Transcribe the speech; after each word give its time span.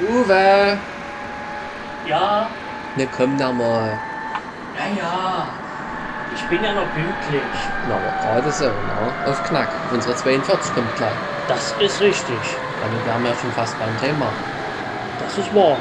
Uwe! 0.00 0.78
Ja, 2.06 2.46
Ne, 2.96 3.08
komm 3.16 3.36
da 3.38 3.50
mal. 3.52 3.98
ja, 4.76 5.02
ja. 5.02 5.46
Ich 6.34 6.42
bin 6.48 6.62
ja 6.64 6.72
noch 6.72 6.86
pünktlich. 6.94 7.42
Na, 7.88 7.94
aber 7.94 8.12
gerade 8.40 8.52
so, 8.52 8.64
na, 8.66 9.30
auf 9.30 9.42
Knack. 9.44 9.68
Unsere 9.92 10.14
42 10.16 10.74
kommt 10.74 10.94
gleich. 10.96 11.10
Das 11.48 11.72
ist 11.80 12.00
richtig. 12.00 12.38
Damit 12.82 13.06
wären 13.06 13.22
wir 13.24 13.34
schon 13.40 13.52
fast 13.52 13.78
beim 13.78 13.96
Thema. 14.00 14.26
Das 15.24 15.38
ist 15.38 15.54
wahr. 15.54 15.76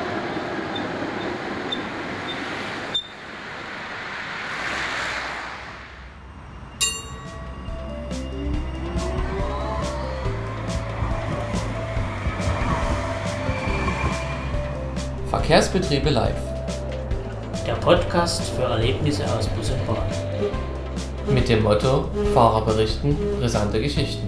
Verkehrsbetriebe 15.54 16.10
live. 16.10 16.34
Der 17.68 17.74
Podcast 17.74 18.42
für 18.56 18.64
Erlebnisse 18.64 19.24
aus 19.26 19.46
Bus 19.50 19.70
und 19.70 19.86
Bahn. 19.86 19.98
Mit 21.32 21.48
dem 21.48 21.62
Motto 21.62 22.10
Fahrer 22.34 22.66
berichten, 22.66 23.16
brisante 23.40 23.80
Geschichten. 23.80 24.28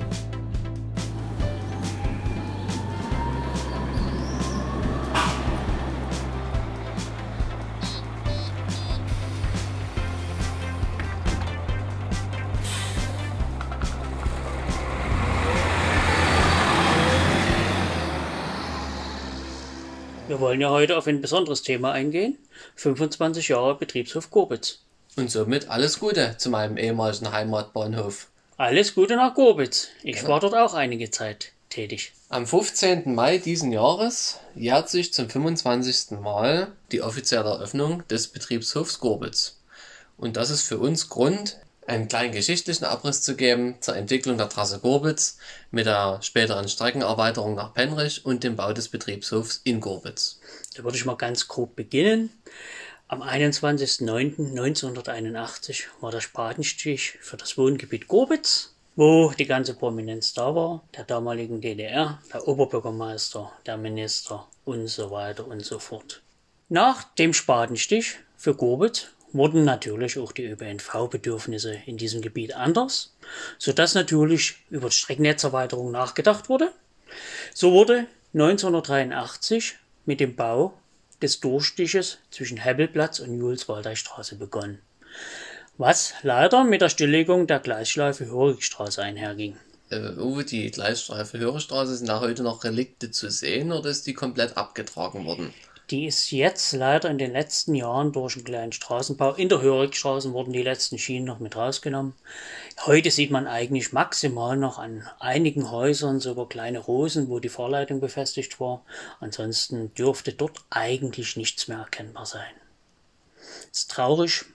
Wir 20.35 20.41
wollen 20.41 20.59
ja 20.59 20.69
heute 20.69 20.97
auf 20.97 21.07
ein 21.07 21.21
besonderes 21.21 21.63
Thema 21.63 21.93
eingehen. 21.93 22.37
25 22.75 23.47
Jahre 23.47 23.77
Betriebshof 23.77 24.31
Gorbitz. 24.31 24.79
Und 25.15 25.31
somit 25.31 25.69
alles 25.69 25.97
Gute 25.97 26.35
zu 26.37 26.49
meinem 26.49 26.75
ehemaligen 26.75 27.31
Heimatbahnhof. 27.31 28.27
Alles 28.57 28.95
Gute 28.95 29.15
nach 29.15 29.33
Gorbitz. 29.33 29.87
Ich 30.03 30.27
war 30.27 30.41
dort 30.41 30.53
auch 30.53 30.73
einige 30.73 31.09
Zeit 31.09 31.53
tätig. 31.69 32.11
Am 32.27 32.45
15. 32.45 33.15
Mai 33.15 33.37
diesen 33.37 33.71
Jahres 33.71 34.41
jährt 34.55 34.89
sich 34.89 35.13
zum 35.13 35.29
25. 35.29 36.19
Mal 36.19 36.67
die 36.91 37.01
offizielle 37.01 37.51
Eröffnung 37.51 38.05
des 38.09 38.27
Betriebshofs 38.27 38.99
Gorbitz. 38.99 39.61
Und 40.17 40.35
das 40.35 40.49
ist 40.49 40.63
für 40.63 40.79
uns 40.79 41.07
Grund, 41.07 41.59
einen 41.87 42.07
kleinen 42.07 42.33
geschichtlichen 42.33 42.85
Abriss 42.85 43.21
zu 43.21 43.35
geben 43.35 43.75
zur 43.81 43.95
Entwicklung 43.95 44.37
der 44.37 44.49
Trasse 44.49 44.79
Gorbitz 44.79 45.37
mit 45.71 45.85
der 45.85 46.19
späteren 46.21 46.67
Streckenerweiterung 46.67 47.55
nach 47.55 47.73
Penrich 47.73 48.25
und 48.25 48.43
dem 48.43 48.55
Bau 48.55 48.73
des 48.73 48.89
Betriebshofs 48.89 49.61
in 49.63 49.81
Gorbitz. 49.81 50.39
Da 50.75 50.83
würde 50.83 50.97
ich 50.97 51.05
mal 51.05 51.15
ganz 51.15 51.47
grob 51.47 51.75
beginnen. 51.75 52.31
Am 53.07 53.21
21.09.1981 53.21 55.83
war 56.01 56.11
der 56.11 56.21
Spatenstich 56.21 57.19
für 57.21 57.37
das 57.37 57.55
Wohngebiet 57.57 58.07
Gorbitz, 58.07 58.73
wo 58.95 59.31
die 59.37 59.45
ganze 59.45 59.75
Prominenz 59.75 60.33
da 60.33 60.55
war, 60.55 60.83
der 60.95 61.03
damaligen 61.03 61.61
DDR, 61.61 62.19
der 62.33 62.47
Oberbürgermeister, 62.47 63.51
der 63.65 63.77
Minister 63.77 64.47
und 64.63 64.87
so 64.87 65.11
weiter 65.11 65.47
und 65.47 65.63
so 65.63 65.77
fort. 65.77 66.23
Nach 66.67 67.03
dem 67.15 67.33
Spatenstich 67.33 68.15
für 68.37 68.55
Gorbitz 68.55 69.09
wurden 69.35 69.63
natürlich 69.63 70.17
auch 70.17 70.31
die 70.31 70.45
ÖPNV-Bedürfnisse 70.45 71.77
in 71.85 71.97
diesem 71.97 72.21
Gebiet 72.21 72.55
anders, 72.55 73.13
sodass 73.57 73.93
natürlich 73.93 74.55
über 74.69 74.89
Streckennetzerweiterung 74.91 75.91
nachgedacht 75.91 76.49
wurde. 76.49 76.71
So 77.53 77.71
wurde 77.71 78.07
1983 78.33 79.75
mit 80.05 80.19
dem 80.19 80.35
Bau 80.35 80.73
des 81.21 81.39
Durchstiches 81.39 82.17
zwischen 82.31 82.57
Hebbelplatz 82.57 83.19
und 83.19 83.37
Juleswalder 83.37 83.95
Straße 83.95 84.35
begonnen, 84.35 84.81
was 85.77 86.13
leider 86.23 86.63
mit 86.63 86.81
der 86.81 86.89
Stilllegung 86.89 87.47
der 87.47 87.59
Gleisschleife 87.59 88.25
Hörigstraße 88.25 89.01
einherging. 89.01 89.57
Äh, 89.89 90.17
Uwe, 90.17 90.43
die 90.43 90.71
Gleisstreife 90.71 91.37
Hörestraße 91.37 91.95
sind 91.95 92.09
da 92.09 92.19
heute 92.19 92.43
noch 92.43 92.63
Relikte 92.63 93.11
zu 93.11 93.29
sehen 93.29 93.71
oder 93.71 93.89
ist 93.89 94.07
die 94.07 94.13
komplett 94.13 94.57
abgetragen 94.57 95.25
worden? 95.25 95.53
Die 95.91 96.07
ist 96.07 96.31
jetzt 96.31 96.73
leider 96.73 97.11
in 97.11 97.19
den 97.19 97.31
letzten 97.31 97.75
Jahren 97.75 98.11
durch 98.11 98.35
einen 98.35 98.43
kleinen 98.43 98.71
Straßenbau 98.71 99.35
in 99.35 99.49
der 99.49 99.61
Hörigstraße 99.61 100.33
wurden 100.33 100.51
die 100.51 100.63
letzten 100.63 100.97
Schienen 100.97 101.27
noch 101.27 101.39
mit 101.39 101.55
rausgenommen. 101.55 102.15
Heute 102.87 103.11
sieht 103.11 103.29
man 103.29 103.45
eigentlich 103.45 103.93
maximal 103.93 104.57
noch 104.57 104.79
an 104.79 105.07
einigen 105.19 105.69
Häusern 105.69 106.19
sogar 106.19 106.49
kleine 106.49 106.79
Rosen, 106.79 107.29
wo 107.29 107.39
die 107.39 107.49
Fahrleitung 107.49 107.99
befestigt 107.99 108.59
war. 108.59 108.83
Ansonsten 109.19 109.93
dürfte 109.93 110.33
dort 110.33 110.63
eigentlich 110.71 111.37
nichts 111.37 111.67
mehr 111.67 111.77
erkennbar 111.77 112.25
sein. 112.25 112.41
Ist 113.71 113.91
traurig, 113.91 114.45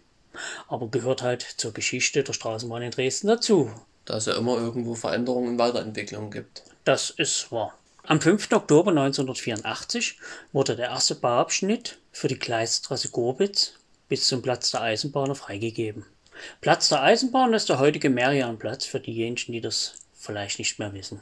aber 0.66 0.88
gehört 0.88 1.22
halt 1.22 1.42
zur 1.42 1.72
Geschichte 1.72 2.24
der 2.24 2.32
Straßenbahn 2.32 2.82
in 2.82 2.90
Dresden 2.90 3.28
dazu. 3.28 3.70
Da 4.04 4.16
es 4.16 4.26
ja 4.26 4.36
immer 4.36 4.56
irgendwo 4.56 4.96
Veränderungen 4.96 5.50
und 5.50 5.58
Weiterentwicklungen 5.58 6.32
gibt. 6.32 6.64
Das 6.84 7.10
ist 7.10 7.52
wahr. 7.52 7.78
Am 8.10 8.20
5. 8.20 8.50
Oktober 8.50 8.90
1984 8.90 10.18
wurde 10.52 10.74
der 10.74 10.88
erste 10.88 11.14
Bauabschnitt 11.14 11.98
für 12.10 12.26
die 12.26 12.40
Gleistrasse 12.40 13.10
Gorbitz 13.10 13.74
bis 14.08 14.26
zum 14.26 14.42
Platz 14.42 14.72
der 14.72 14.80
Eisenbahner 14.80 15.36
freigegeben. 15.36 16.04
Platz 16.60 16.88
der 16.88 17.04
Eisenbahn 17.04 17.54
ist 17.54 17.68
der 17.68 17.78
heutige 17.78 18.10
Merianplatz 18.10 18.84
für 18.84 18.98
diejenigen, 18.98 19.52
die 19.52 19.60
das 19.60 19.94
vielleicht 20.12 20.58
nicht 20.58 20.80
mehr 20.80 20.92
wissen. 20.92 21.20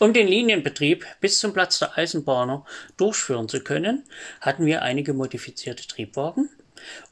Um 0.00 0.12
den 0.12 0.26
Linienbetrieb 0.26 1.06
bis 1.20 1.38
zum 1.38 1.52
Platz 1.52 1.78
der 1.78 1.96
Eisenbahner 1.96 2.66
durchführen 2.96 3.48
zu 3.48 3.60
können, 3.60 4.02
hatten 4.40 4.66
wir 4.66 4.82
einige 4.82 5.14
modifizierte 5.14 5.86
Triebwagen 5.86 6.50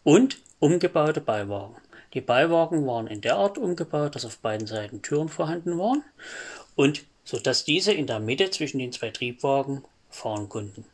und 0.03 0.39
umgebaute 0.59 1.21
Beiwagen. 1.21 1.77
Die 2.13 2.21
Beiwagen 2.21 2.85
waren 2.89 3.07
in 3.07 3.21
der 3.21 3.37
Art 3.37 3.57
umgebaut, 3.57 4.17
dass 4.17 4.25
auf 4.25 4.39
beiden 4.39 4.67
Seiten 4.67 5.01
Türen 5.01 5.29
vorhanden 5.29 5.79
waren 5.79 6.03
und 6.75 7.05
so 7.31 7.39
dass 7.39 7.65
diese 7.65 7.93
in 7.93 8.09
der 8.09 8.19
Mitte 8.19 8.51
zwischen 8.51 8.81
den 8.81 8.91
zwei 8.91 9.11
Triebwagen 9.11 9.85
fahren 10.09 10.49
konnten. 10.49 10.85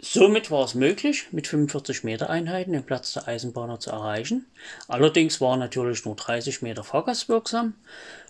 Somit 0.00 0.50
war 0.50 0.64
es 0.64 0.74
möglich, 0.74 1.28
mit 1.30 1.46
45 1.46 2.02
Meter 2.02 2.28
Einheiten 2.28 2.72
den 2.72 2.82
Platz 2.82 3.12
der 3.12 3.28
Eisenbahner 3.28 3.78
zu 3.78 3.90
erreichen. 3.90 4.44
Allerdings 4.88 5.40
waren 5.40 5.60
natürlich 5.60 6.04
nur 6.04 6.16
30 6.16 6.62
Meter 6.62 6.82
fahrgastwirksam, 6.82 7.74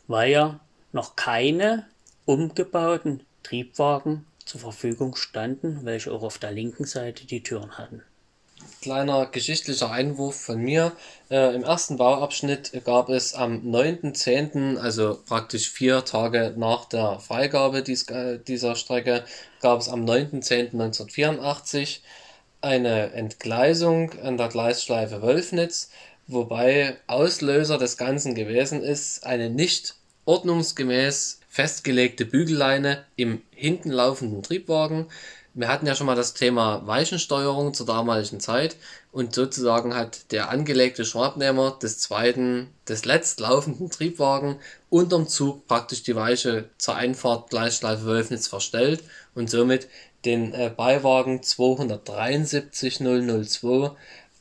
weil 0.07 0.31
ja 0.31 0.61
noch 0.93 1.17
keine 1.17 1.87
umgebauten 2.27 3.21
Triebwagen 3.43 4.27
zur 4.45 4.61
Verfügung 4.61 5.17
standen, 5.17 5.87
welche 5.87 6.13
auch 6.13 6.23
auf 6.23 6.37
der 6.37 6.53
linken 6.53 6.85
Seite 6.85 7.27
die 7.27 7.43
Türen 7.43 7.79
hatten. 7.79 8.03
Kleiner 8.85 9.25
geschichtlicher 9.25 9.91
Einwurf 9.91 10.39
von 10.39 10.59
mir. 10.59 10.93
Äh, 11.31 11.55
Im 11.55 11.65
ersten 11.65 11.97
Bauabschnitt 11.97 12.85
gab 12.85 13.09
es 13.09 13.33
am 13.33 13.63
9.10., 13.63 14.77
also 14.77 15.19
praktisch 15.25 15.71
vier 15.71 16.05
Tage 16.05 16.53
nach 16.59 16.85
der 16.85 17.19
Freigabe 17.19 17.83
dies, 17.83 18.07
äh, 18.11 18.39
dieser 18.39 18.77
Strecke, 18.77 19.25
gab 19.63 19.81
es 19.81 19.89
am 19.89 20.05
9.10.1984 20.05 22.01
eine 22.61 23.13
Entgleisung 23.13 24.21
an 24.21 24.37
der 24.37 24.49
Gleisschleife 24.49 25.23
Wölfnitz, 25.23 25.89
wobei 26.27 26.99
Auslöser 27.07 27.79
des 27.79 27.97
Ganzen 27.97 28.35
gewesen 28.35 28.83
ist 28.83 29.25
eine 29.25 29.49
nicht 29.49 29.95
ordnungsgemäß 30.27 31.41
festgelegte 31.49 32.27
Bügelleine 32.27 33.07
im 33.17 33.41
hinten 33.51 33.91
laufenden 33.91 34.43
Triebwagen. 34.43 35.07
Wir 35.57 35.69
hatten 35.69 35.87
ja 35.87 35.95
schon 35.95 36.09
mal 36.09 36.17
das 36.17 36.35
Thema 36.35 36.85
Weichensteuerung 36.85 37.75
zur 37.75 37.87
damaligen 37.87 38.41
Zeit 38.41 38.75
und 39.13 39.37
sozusagen 39.37 39.95
hat 39.95 40.33
der 40.33 40.51
angelegte 40.51 41.05
Schwabnehmer 41.05 41.79
des 41.81 42.01
zweiten, 42.01 42.75
des 42.89 43.05
letztlaufenden 43.05 43.89
Triebwagen 43.89 44.57
unterm 44.91 45.29
Zug 45.29 45.69
praktisch 45.69 46.03
die 46.03 46.17
Weiche 46.17 46.71
zur 46.77 46.97
Einfahrt 46.97 47.51
Gleisschleife 47.51 48.05
Wölfnitz 48.05 48.49
verstellt 48.49 49.05
und 49.37 49.49
somit 49.49 49.87
den 50.25 50.53
äh, 50.55 50.73
Beiwagen 50.77 51.41
270002 51.41 53.93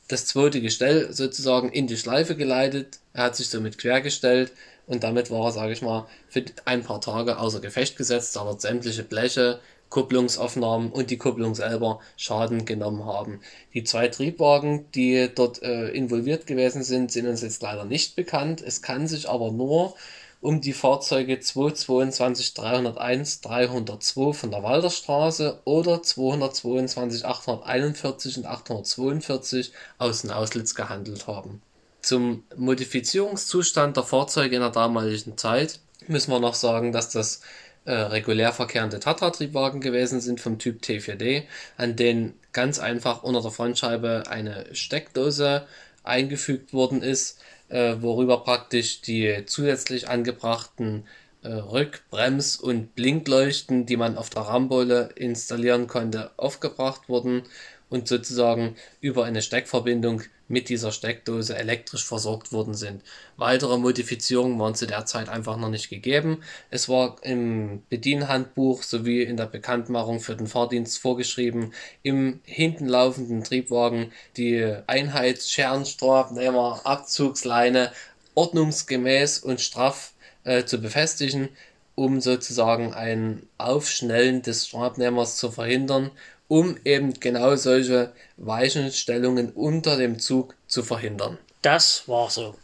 das 0.08 0.26
zweite 0.26 0.62
Gestell 0.62 1.14
sozusagen 1.14 1.72
in 1.72 1.86
die 1.86 1.98
Schleife 1.98 2.36
geleitet. 2.36 2.98
Er 3.14 3.26
hat 3.26 3.36
sich 3.36 3.50
somit 3.50 3.78
quergestellt 3.78 4.52
und 4.88 5.04
damit 5.04 5.30
war 5.30 5.46
er, 5.46 5.52
sage 5.52 5.74
ich 5.74 5.84
mal, 5.84 6.08
für 6.28 6.44
ein 6.66 6.84
paar 6.84 7.02
Tage 7.02 7.38
außer 7.38 7.62
Gefecht 7.62 7.98
gesetzt, 7.98 8.36
da 8.36 8.44
dort 8.44 8.62
sämtliche 8.62 9.04
Bleche, 9.04 9.60
Kupplungsaufnahmen 9.94 10.92
und 10.92 11.12
die 11.12 11.18
Kupplung 11.18 11.54
selber 11.54 12.00
Schaden 12.18 12.66
genommen 12.66 13.06
haben. 13.06 13.42
Die 13.75 13.84
zwei 13.84 14.07
Triebwagen, 14.07 14.92
die 14.94 15.30
dort 15.34 15.62
äh, 15.62 15.90
involviert 15.90 16.48
gewesen 16.48 16.84
sind, 16.84 17.12
sind 17.12 17.28
uns 17.28 17.44
jetzt 17.44 17.62
leider 17.62 17.86
nicht 17.86 18.16
bekannt. 18.16 18.63
Es 18.66 18.81
kann 18.81 19.07
sich 19.07 19.30
aber 19.30 19.51
nur 19.51 19.94
um 20.42 20.62
die 20.62 20.74
Fahrzeuge 20.74 21.40
222 21.40 22.56
301 22.56 23.42
302 23.42 24.34
von 24.34 24.50
der 24.50 24.63
Walderstraße 24.63 25.62
oder 25.63 26.01
222 26.01 27.24
841 27.24 28.38
und 28.38 28.46
842 28.48 29.74
aus 30.00 30.24
Nauslitz 30.24 30.74
gehandelt 30.74 31.28
haben. 31.28 31.62
Zum 32.01 32.44
Modifizierungszustand 32.57 33.96
der 33.96 34.04
Fahrzeuge 34.04 34.56
in 34.56 34.62
der 34.62 34.72
damaligen 34.72 35.38
Zeit 35.38 35.80
müssen 36.07 36.31
wir 36.31 36.39
noch 36.39 36.56
sagen, 36.56 36.92
dass 36.92 37.10
das 37.10 37.42
äh, 37.86 37.94
regulär 37.94 38.54
verkehrende 38.54 39.00
Tatra-Triebwagen 39.00 39.82
gewesen 39.82 40.22
sind 40.22 40.40
vom 40.40 40.58
Typ 40.58 40.82
T4D, 40.82 41.44
an 41.78 41.96
denen 41.96 42.34
ganz 42.52 42.80
einfach 42.80 43.24
unter 43.24 43.42
der 43.42 43.52
Frontscheibe 43.52 44.24
eine 44.30 44.66
Steckdose 44.74 45.68
eingefügt 46.04 46.74
worden 46.74 47.02
ist, 47.02 47.40
äh, 47.70 47.96
worüber 48.00 48.44
praktisch 48.44 49.02
die 49.02 49.44
zusätzlich 49.46 50.08
angebrachten 50.08 51.06
äh, 51.44 51.50
Rückbrems- 51.50 52.60
und 52.60 52.96
Blinkleuchten, 52.96 53.86
die 53.86 53.98
man 53.98 54.18
auf 54.18 54.30
der 54.30 54.44
Rambole 54.44 55.10
installieren 55.16 55.88
konnte, 55.88 56.32
aufgebracht 56.38 57.10
wurden 57.10 57.44
und 57.94 58.07
sozusagen 58.07 58.75
über 59.01 59.24
eine 59.24 59.44
Steckverbindung 59.44 60.24
mit 60.48 60.68
dieser 60.68 60.92
Steckdose 60.92 61.56
elektrisch 61.56 62.04
versorgt 62.04 62.51
worden 62.51 62.74
sind. 62.74 63.04
Weitere 63.38 63.78
Modifizierungen 63.78 64.57
waren 64.57 64.74
zu 64.74 64.88
der 64.88 65.06
Zeit 65.06 65.30
einfach 65.30 65.57
noch 65.57 65.69
nicht 65.69 65.92
gegeben. 65.92 66.42
Es 66.72 66.90
war 66.90 67.18
im 67.22 67.84
Bedienhandbuch 67.90 68.81
sowie 68.81 69.22
in 69.22 69.38
der 69.38 69.45
Bekanntmachung 69.45 70.22
für 70.22 70.36
den 70.36 70.48
Fahrdienst 70.48 70.98
vorgeschrieben, 70.98 71.72
im 72.01 72.40
hinten 72.45 72.88
laufenden 72.88 73.44
Triebwagen 73.44 74.12
die 74.38 74.75
Einheitsscherenstrafnehmer 74.88 76.81
Abzugsleine 76.86 77.92
ordnungsgemäß 78.34 79.38
und 79.38 79.62
straff 79.62 80.13
äh, 80.46 80.66
zu 80.66 80.81
befestigen, 80.81 81.50
um 81.94 82.22
sozusagen 82.22 82.92
ein 82.96 83.44
Aufschnellen 83.60 84.42
des 84.42 84.66
Strapnehmers 84.66 85.38
zu 85.38 85.51
verhindern 85.51 86.10
um 86.48 86.78
eben 86.86 87.13
genau 87.19 87.56
solche 87.56 88.13
Weichenstellungen 88.38 89.51
unter 89.51 89.98
dem 89.98 90.19
Zug 90.19 90.56
zu 90.68 90.84
verhindern. 90.84 91.38
Das 91.62 92.07
war 92.07 92.30
so. 92.30 92.56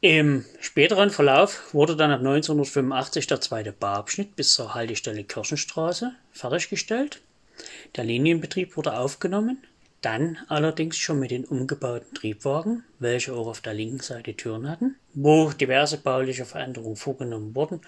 Im 0.00 0.44
späteren 0.60 1.10
Verlauf 1.10 1.74
wurde 1.74 1.96
dann 1.96 2.12
ab 2.12 2.20
1985 2.20 3.26
der 3.26 3.40
zweite 3.40 3.72
Bauabschnitt 3.72 4.36
bis 4.36 4.54
zur 4.54 4.74
Haltestelle 4.74 5.24
Kirchenstraße 5.24 6.12
fertiggestellt. 6.32 7.20
Der 7.96 8.04
Linienbetrieb 8.04 8.76
wurde 8.76 8.96
aufgenommen, 8.96 9.58
dann 10.00 10.38
allerdings 10.46 10.96
schon 10.96 11.18
mit 11.18 11.32
den 11.32 11.44
umgebauten 11.44 12.14
Triebwagen, 12.14 12.84
welche 13.00 13.34
auch 13.34 13.48
auf 13.48 13.60
der 13.60 13.74
linken 13.74 14.00
Seite 14.00 14.34
Türen 14.34 14.70
hatten, 14.70 14.94
wo 15.14 15.50
diverse 15.50 15.98
bauliche 15.98 16.44
Veränderungen 16.44 16.96
vorgenommen 16.96 17.56
wurden. 17.56 17.80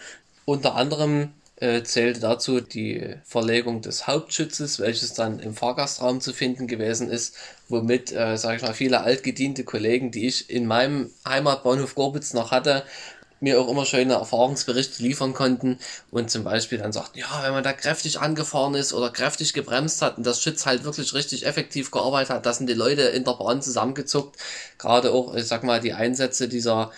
Unter 0.44 0.74
anderem 0.74 1.32
äh, 1.60 1.82
zählte 1.82 2.20
dazu 2.20 2.60
die 2.60 3.16
Verlegung 3.24 3.82
des 3.82 4.06
Hauptschutzes, 4.06 4.80
welches 4.80 5.12
dann 5.12 5.38
im 5.40 5.54
Fahrgastraum 5.54 6.20
zu 6.20 6.32
finden 6.32 6.66
gewesen 6.66 7.10
ist, 7.10 7.36
womit, 7.68 8.12
äh, 8.12 8.36
sage 8.36 8.56
ich 8.56 8.62
mal, 8.62 8.74
viele 8.74 9.02
altgediente 9.02 9.64
Kollegen, 9.64 10.10
die 10.10 10.26
ich 10.26 10.50
in 10.50 10.66
meinem 10.66 11.10
Heimatbahnhof 11.26 11.94
Gorbitz 11.94 12.32
noch 12.34 12.50
hatte, 12.50 12.84
mir 13.40 13.60
auch 13.60 13.68
immer 13.68 13.86
schöne 13.86 14.14
Erfahrungsberichte 14.14 15.02
liefern 15.02 15.32
konnten 15.32 15.78
und 16.10 16.30
zum 16.30 16.44
Beispiel 16.44 16.78
dann 16.78 16.92
sagten, 16.92 17.18
ja, 17.18 17.42
wenn 17.42 17.52
man 17.52 17.64
da 17.64 17.72
kräftig 17.72 18.20
angefahren 18.20 18.74
ist 18.74 18.92
oder 18.92 19.10
kräftig 19.10 19.54
gebremst 19.54 20.02
hat 20.02 20.18
und 20.18 20.26
das 20.26 20.42
Schütz 20.42 20.66
halt 20.66 20.84
wirklich 20.84 21.14
richtig 21.14 21.46
effektiv 21.46 21.90
gearbeitet 21.90 22.30
hat, 22.30 22.46
da 22.46 22.52
sind 22.52 22.68
die 22.68 22.74
Leute 22.74 23.02
in 23.02 23.24
der 23.24 23.32
Bahn 23.32 23.62
zusammengezuckt. 23.62 24.36
Gerade 24.78 25.12
auch, 25.12 25.34
ich 25.34 25.46
sag 25.46 25.64
mal, 25.64 25.80
die 25.80 25.94
Einsätze 25.94 26.48
dieser 26.48 26.90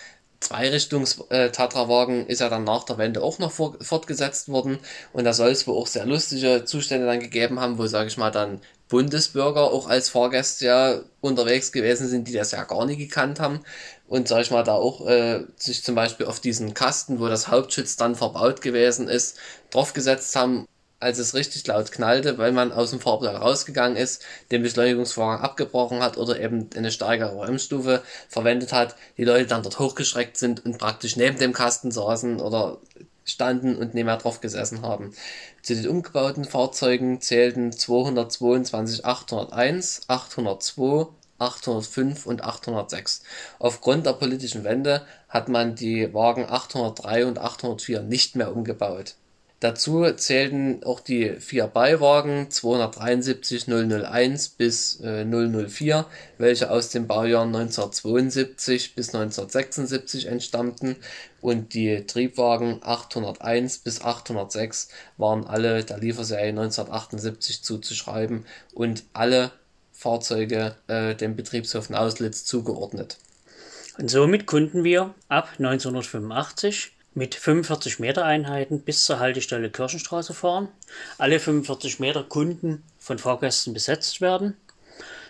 Zweirichtungs-Tatra-Wagen 0.43 2.27
ist 2.27 2.41
ja 2.41 2.49
dann 2.49 2.63
nach 2.63 2.83
der 2.83 2.97
Wende 2.97 3.23
auch 3.23 3.39
noch 3.39 3.51
fortgesetzt 3.51 4.49
worden. 4.49 4.79
Und 5.11 5.23
da 5.23 5.33
soll 5.33 5.49
es 5.49 5.65
wohl 5.65 5.77
auch 5.77 5.87
sehr 5.87 6.05
lustige 6.05 6.65
Zustände 6.65 7.07
dann 7.07 7.19
gegeben 7.19 7.59
haben, 7.59 7.77
wo, 7.77 7.87
sage 7.87 8.07
ich 8.07 8.17
mal, 8.17 8.31
dann 8.31 8.61
Bundesbürger 8.89 9.71
auch 9.71 9.87
als 9.87 10.09
Fahrgäste 10.09 10.65
ja 10.65 11.01
unterwegs 11.21 11.71
gewesen 11.71 12.07
sind, 12.07 12.27
die 12.27 12.33
das 12.33 12.51
ja 12.51 12.63
gar 12.63 12.85
nicht 12.85 12.99
gekannt 12.99 13.39
haben. 13.39 13.61
Und, 14.07 14.27
sage 14.27 14.43
ich 14.43 14.51
mal, 14.51 14.63
da 14.63 14.73
auch 14.75 15.07
äh, 15.07 15.45
sich 15.57 15.83
zum 15.83 15.95
Beispiel 15.95 16.27
auf 16.27 16.39
diesen 16.39 16.73
Kasten, 16.73 17.19
wo 17.19 17.27
das 17.27 17.47
Hauptschutz 17.47 17.95
dann 17.95 18.15
verbaut 18.15 18.61
gewesen 18.61 19.07
ist, 19.07 19.37
draufgesetzt 19.71 20.35
haben 20.35 20.67
als 21.03 21.19
es 21.19 21.33
richtig 21.33 21.67
laut 21.67 21.91
knallte, 21.91 22.37
weil 22.37 22.51
man 22.51 22.71
aus 22.71 22.89
dem 22.89 22.99
Fahrplan 22.99 23.35
rausgegangen 23.35 23.97
ist, 23.97 24.23
den 24.51 24.63
Beschleunigungsvorgang 24.63 25.41
abgebrochen 25.41 26.01
hat 26.01 26.17
oder 26.17 26.39
eben 26.39 26.69
eine 26.75 26.91
stärkere 26.91 27.35
Bremsstufe 27.35 28.01
verwendet 28.29 28.73
hat, 28.73 28.95
die 29.17 29.25
Leute 29.25 29.47
dann 29.47 29.63
dort 29.63 29.79
hochgeschreckt 29.79 30.37
sind 30.37 30.65
und 30.65 30.77
praktisch 30.77 31.15
neben 31.15 31.37
dem 31.37 31.53
Kasten 31.53 31.91
saßen 31.91 32.39
oder 32.39 32.79
standen 33.25 33.75
und 33.75 33.93
nicht 33.93 34.05
mehr 34.05 34.17
drauf 34.17 34.41
gesessen 34.41 34.81
haben. 34.81 35.13
Zu 35.61 35.75
den 35.75 35.87
umgebauten 35.87 36.45
Fahrzeugen 36.45 37.21
zählten 37.21 37.71
222 37.71 39.05
801, 39.05 40.01
802, 40.07 41.07
805 41.39 42.25
und 42.25 42.43
806. 42.43 43.23
Aufgrund 43.59 44.05
der 44.05 44.13
politischen 44.13 44.63
Wende 44.63 45.05
hat 45.29 45.49
man 45.49 45.75
die 45.75 46.13
Wagen 46.13 46.45
803 46.45 47.25
und 47.25 47.39
804 47.39 48.01
nicht 48.01 48.35
mehr 48.35 48.55
umgebaut. 48.55 49.15
Dazu 49.63 50.11
zählten 50.11 50.83
auch 50.83 50.99
die 50.99 51.37
vier 51.39 51.67
Beiwagen 51.67 52.51
273 52.51 53.67
001 53.67 54.49
bis 54.49 54.99
äh, 54.99 55.23
004, 55.23 56.05
welche 56.37 56.69
aus 56.69 56.89
den 56.89 57.07
Baujahren 57.07 57.55
1972 57.55 58.93
bis 58.93 59.15
1976 59.15 60.25
entstammten 60.25 60.97
und 61.39 61.73
die 61.73 62.05
Triebwagen 62.05 62.81
801 62.83 63.77
bis 63.77 64.01
806 64.01 64.89
waren 65.15 65.47
alle 65.47 65.85
der 65.85 65.97
Lieferserie 65.97 66.49
1978 66.49 67.63
zuzuschreiben 67.63 68.45
und 68.73 69.05
alle 69.13 69.53
Fahrzeuge 69.93 70.75
äh, 70.87 71.15
dem 71.15 71.37
Betriebshof 71.37 71.89
Auslitz 71.89 72.43
zugeordnet. 72.43 73.17
Und 73.97 74.09
somit 74.09 74.45
konnten 74.45 74.83
wir 74.83 75.15
ab 75.29 75.51
1985 75.57 76.91
mit 77.15 77.35
45 77.35 77.99
Meter 77.99 78.25
Einheiten 78.25 78.81
bis 78.81 79.05
zur 79.05 79.19
Haltestelle 79.19 79.69
Kirchenstraße 79.69 80.33
fahren. 80.33 80.67
Alle 81.17 81.39
45 81.39 81.99
Meter 81.99 82.23
konnten 82.23 82.83
von 82.97 83.19
Fahrgästen 83.19 83.73
besetzt 83.73 84.21
werden, 84.21 84.55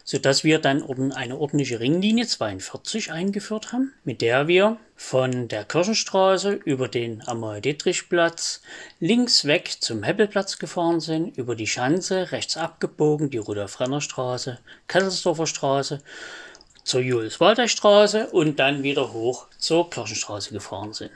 sodass 0.03 0.43
wir 0.43 0.59
dann 0.59 0.83
eine 1.13 1.37
ordentliche 1.37 1.79
Ringlinie 1.79 2.27
42 2.27 3.11
eingeführt 3.11 3.71
haben, 3.71 3.93
mit 4.03 4.21
der 4.21 4.47
wir 4.47 4.77
von 4.95 5.47
der 5.47 5.65
Kirchenstraße 5.65 6.53
über 6.53 6.87
den 6.87 7.27
Amal-Dietrich-Platz 7.27 8.61
links 8.99 9.45
weg 9.45 9.77
zum 9.79 10.03
Heppelplatz 10.03 10.59
gefahren 10.59 10.99
sind, 10.99 11.37
über 11.37 11.55
die 11.55 11.67
Schanze 11.67 12.31
rechts 12.31 12.57
abgebogen, 12.57 13.29
die 13.29 13.37
Rudolf-Renner-Straße, 13.37 14.59
Kesselsdorfer 14.87 15.47
Straße, 15.47 16.01
zur 16.83 17.01
Julius-Waldeich-Straße 17.01 18.27
und 18.27 18.59
dann 18.59 18.83
wieder 18.83 19.13
hoch 19.13 19.47
zur 19.57 19.89
Kirchenstraße 19.89 20.53
gefahren 20.53 20.93
sind. 20.93 21.11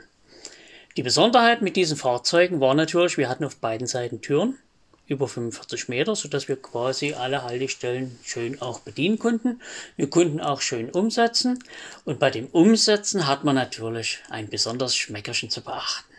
Die 0.97 1.03
Besonderheit 1.03 1.61
mit 1.61 1.75
diesen 1.75 1.95
Fahrzeugen 1.95 2.59
war 2.59 2.73
natürlich, 2.73 3.19
wir 3.19 3.29
hatten 3.29 3.45
auf 3.45 3.57
beiden 3.57 3.85
Seiten 3.85 4.19
Türen 4.19 4.57
über 5.05 5.27
45 5.27 5.89
Meter, 5.89 6.15
sodass 6.15 6.47
wir 6.47 6.59
quasi 6.59 7.13
alle 7.13 7.43
Haltestellen 7.43 8.17
schön 8.23 8.59
auch 8.63 8.79
bedienen 8.79 9.19
konnten. 9.19 9.61
Wir 9.95 10.09
konnten 10.09 10.41
auch 10.41 10.59
schön 10.59 10.89
umsetzen 10.89 11.63
und 12.03 12.17
bei 12.17 12.31
dem 12.31 12.47
Umsetzen 12.47 13.27
hat 13.27 13.43
man 13.43 13.53
natürlich 13.53 14.23
ein 14.31 14.49
besonderes 14.49 14.95
Schmeckerchen 14.95 15.51
zu 15.51 15.61
beachten. 15.61 16.11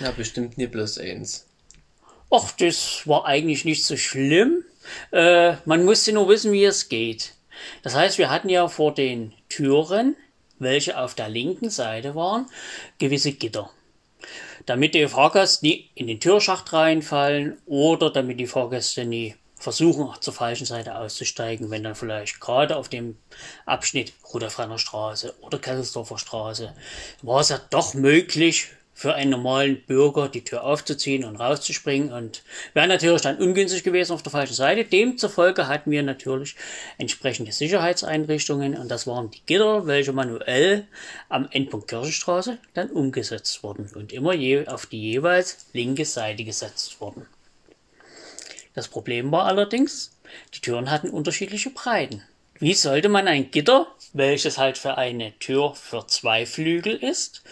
Ja, 0.00 0.10
bestimmt 0.10 0.58
nicht 0.58 0.72
bloß 0.72 0.98
eins. 0.98 1.46
Ach, 2.28 2.50
das 2.58 3.06
war 3.06 3.26
eigentlich 3.26 3.64
nicht 3.64 3.84
so 3.84 3.96
schlimm. 3.96 4.64
Äh, 5.12 5.54
man 5.66 5.84
musste 5.84 6.12
nur 6.12 6.28
wissen, 6.28 6.50
wie 6.50 6.64
es 6.64 6.88
geht. 6.88 7.34
Das 7.84 7.94
heißt, 7.94 8.18
wir 8.18 8.28
hatten 8.28 8.48
ja 8.48 8.66
vor 8.66 8.92
den 8.92 9.32
Türen, 9.48 10.16
welche 10.58 10.98
auf 10.98 11.14
der 11.14 11.28
linken 11.28 11.70
Seite 11.70 12.16
waren, 12.16 12.46
gewisse 12.98 13.30
Gitter 13.30 13.70
damit 14.66 14.94
die 14.94 15.08
Fahrgäste 15.08 15.64
nie 15.64 15.90
in 15.94 16.06
den 16.08 16.20
Türschacht 16.20 16.72
reinfallen 16.72 17.56
oder 17.66 18.10
damit 18.10 18.38
die 18.38 18.46
Fahrgäste 18.46 19.04
nie 19.04 19.36
versuchen, 19.58 20.10
zur 20.20 20.34
falschen 20.34 20.66
Seite 20.66 20.96
auszusteigen, 20.96 21.70
wenn 21.70 21.82
dann 21.82 21.94
vielleicht 21.94 22.40
gerade 22.40 22.76
auf 22.76 22.88
dem 22.88 23.16
Abschnitt 23.64 24.12
Rudolf-Renner 24.32 24.78
Straße 24.78 25.34
oder 25.40 25.58
Kesselsdorfer 25.58 26.18
Straße 26.18 26.74
war 27.22 27.40
es 27.40 27.48
ja 27.48 27.60
doch 27.70 27.94
möglich, 27.94 28.68
für 28.96 29.14
einen 29.14 29.30
normalen 29.30 29.82
Bürger 29.82 30.30
die 30.30 30.42
Tür 30.42 30.64
aufzuziehen 30.64 31.24
und 31.24 31.36
rauszuspringen 31.36 32.14
und 32.14 32.42
wäre 32.72 32.88
natürlich 32.88 33.20
dann 33.20 33.36
ungünstig 33.36 33.84
gewesen 33.84 34.14
auf 34.14 34.22
der 34.22 34.32
falschen 34.32 34.54
Seite. 34.54 34.84
Demzufolge 34.84 35.68
hatten 35.68 35.90
wir 35.90 36.02
natürlich 36.02 36.56
entsprechende 36.96 37.52
Sicherheitseinrichtungen 37.52 38.74
und 38.74 38.90
das 38.90 39.06
waren 39.06 39.30
die 39.30 39.42
Gitter, 39.44 39.86
welche 39.86 40.14
manuell 40.14 40.86
am 41.28 41.46
Endpunkt 41.50 41.88
Kirchenstraße 41.88 42.56
dann 42.72 42.88
umgesetzt 42.88 43.62
wurden 43.62 43.90
und 43.94 44.14
immer 44.14 44.32
je 44.32 44.66
auf 44.66 44.86
die 44.86 45.12
jeweils 45.12 45.66
linke 45.74 46.06
Seite 46.06 46.44
gesetzt 46.44 46.98
wurden. 46.98 47.26
Das 48.72 48.88
Problem 48.88 49.30
war 49.30 49.44
allerdings, 49.44 50.16
die 50.54 50.60
Türen 50.60 50.90
hatten 50.90 51.10
unterschiedliche 51.10 51.68
Breiten. 51.68 52.22
Wie 52.58 52.72
sollte 52.72 53.10
man 53.10 53.28
ein 53.28 53.50
Gitter, 53.50 53.88
welches 54.14 54.56
halt 54.56 54.78
für 54.78 54.96
eine 54.96 55.38
Tür 55.38 55.74
für 55.74 56.06
zwei 56.06 56.46
Flügel 56.46 56.94
ist, 56.96 57.42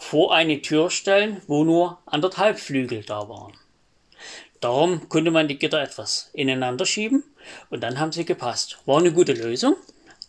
vor 0.00 0.34
eine 0.34 0.62
Tür 0.62 0.90
stellen, 0.90 1.42
wo 1.46 1.62
nur 1.62 1.98
anderthalb 2.06 2.58
Flügel 2.58 3.04
da 3.04 3.28
waren. 3.28 3.52
Darum 4.60 5.08
konnte 5.10 5.30
man 5.30 5.46
die 5.46 5.58
Gitter 5.58 5.80
etwas 5.80 6.30
ineinander 6.32 6.86
schieben 6.86 7.22
und 7.68 7.82
dann 7.82 8.00
haben 8.00 8.10
sie 8.10 8.24
gepasst. 8.24 8.78
War 8.86 8.98
eine 8.98 9.12
gute 9.12 9.34
Lösung, 9.34 9.76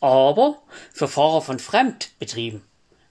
aber 0.01 0.61
für 0.93 1.07
Fahrer 1.07 1.41
von 1.41 1.57
Fremdbetrieben 1.57 2.63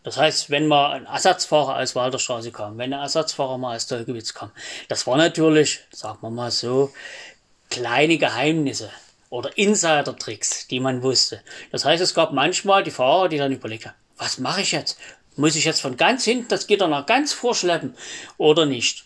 Das 0.04 0.18
heißt, 0.18 0.50
wenn 0.50 0.66
mal 0.66 0.92
ein 0.92 1.06
Ersatzfahrer 1.06 1.78
aus 1.78 1.96
Walderstraße 1.96 2.52
kam, 2.52 2.76
wenn 2.76 2.92
ein 2.92 3.00
Ersatzfahrer 3.00 3.56
mal 3.56 3.74
aus 3.74 3.86
Dolgewitz 3.86 4.34
kam, 4.34 4.52
das 4.88 5.06
war 5.06 5.16
natürlich, 5.16 5.80
sagen 5.90 6.18
wir 6.20 6.30
mal 6.30 6.50
so, 6.50 6.92
kleine 7.70 8.18
Geheimnisse 8.18 8.90
oder 9.30 9.56
Insider-Tricks, 9.56 10.68
die 10.68 10.80
man 10.80 11.02
wusste. 11.02 11.40
Das 11.72 11.86
heißt, 11.86 12.02
es 12.02 12.14
gab 12.14 12.32
manchmal 12.32 12.82
die 12.82 12.90
Fahrer, 12.90 13.30
die 13.30 13.38
dann 13.38 13.52
überlegt 13.52 13.86
haben, 13.86 13.96
was 14.18 14.38
mache 14.38 14.60
ich 14.60 14.72
jetzt? 14.72 14.98
Muss 15.36 15.56
ich 15.56 15.64
jetzt 15.64 15.80
von 15.80 15.96
ganz 15.96 16.24
hinten 16.24 16.48
das 16.48 16.66
Gitter 16.66 16.88
nach 16.88 17.06
ganz 17.06 17.32
vorschleppen 17.32 17.94
oder 18.36 18.66
nicht? 18.66 19.04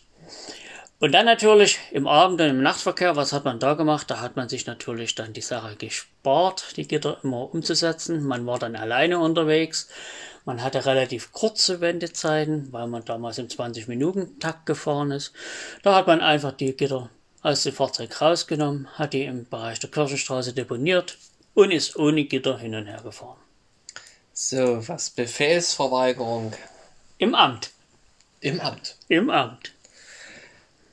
Und 1.00 1.12
dann 1.12 1.26
natürlich 1.26 1.78
im 1.90 2.06
Abend 2.06 2.40
und 2.40 2.48
im 2.48 2.62
Nachtverkehr, 2.62 3.14
was 3.14 3.32
hat 3.32 3.44
man 3.44 3.58
da 3.58 3.74
gemacht? 3.74 4.10
Da 4.10 4.20
hat 4.20 4.36
man 4.36 4.48
sich 4.48 4.66
natürlich 4.66 5.14
dann 5.14 5.32
die 5.32 5.42
Sache 5.42 5.76
gespart, 5.76 6.76
die 6.76 6.88
Gitter 6.88 7.18
immer 7.22 7.52
umzusetzen. 7.52 8.24
Man 8.24 8.46
war 8.46 8.58
dann 8.58 8.74
alleine 8.74 9.18
unterwegs. 9.18 9.88
Man 10.46 10.62
hatte 10.62 10.86
relativ 10.86 11.32
kurze 11.32 11.80
Wendezeiten, 11.80 12.72
weil 12.72 12.86
man 12.86 13.04
damals 13.04 13.38
im 13.38 13.48
20-Minuten-Takt 13.48 14.66
gefahren 14.66 15.10
ist. 15.10 15.32
Da 15.82 15.94
hat 15.94 16.06
man 16.06 16.20
einfach 16.20 16.52
die 16.52 16.74
Gitter 16.76 17.10
aus 17.42 17.64
dem 17.64 17.74
Fahrzeug 17.74 18.20
rausgenommen, 18.20 18.88
hat 18.94 19.12
die 19.12 19.24
im 19.24 19.46
Bereich 19.48 19.80
der 19.80 19.90
Kirchenstraße 19.90 20.54
deponiert 20.54 21.18
und 21.52 21.70
ist 21.70 21.96
ohne 21.96 22.24
Gitter 22.24 22.58
hin 22.58 22.74
und 22.74 22.86
her 22.86 23.02
gefahren. 23.02 23.43
So, 24.36 24.82
was 24.88 25.10
Befehlsverweigerung? 25.10 26.54
Im 27.18 27.36
Amt. 27.36 27.70
Im 28.40 28.58
Amt. 28.58 28.96
Im 29.06 29.30
Amt. 29.30 29.70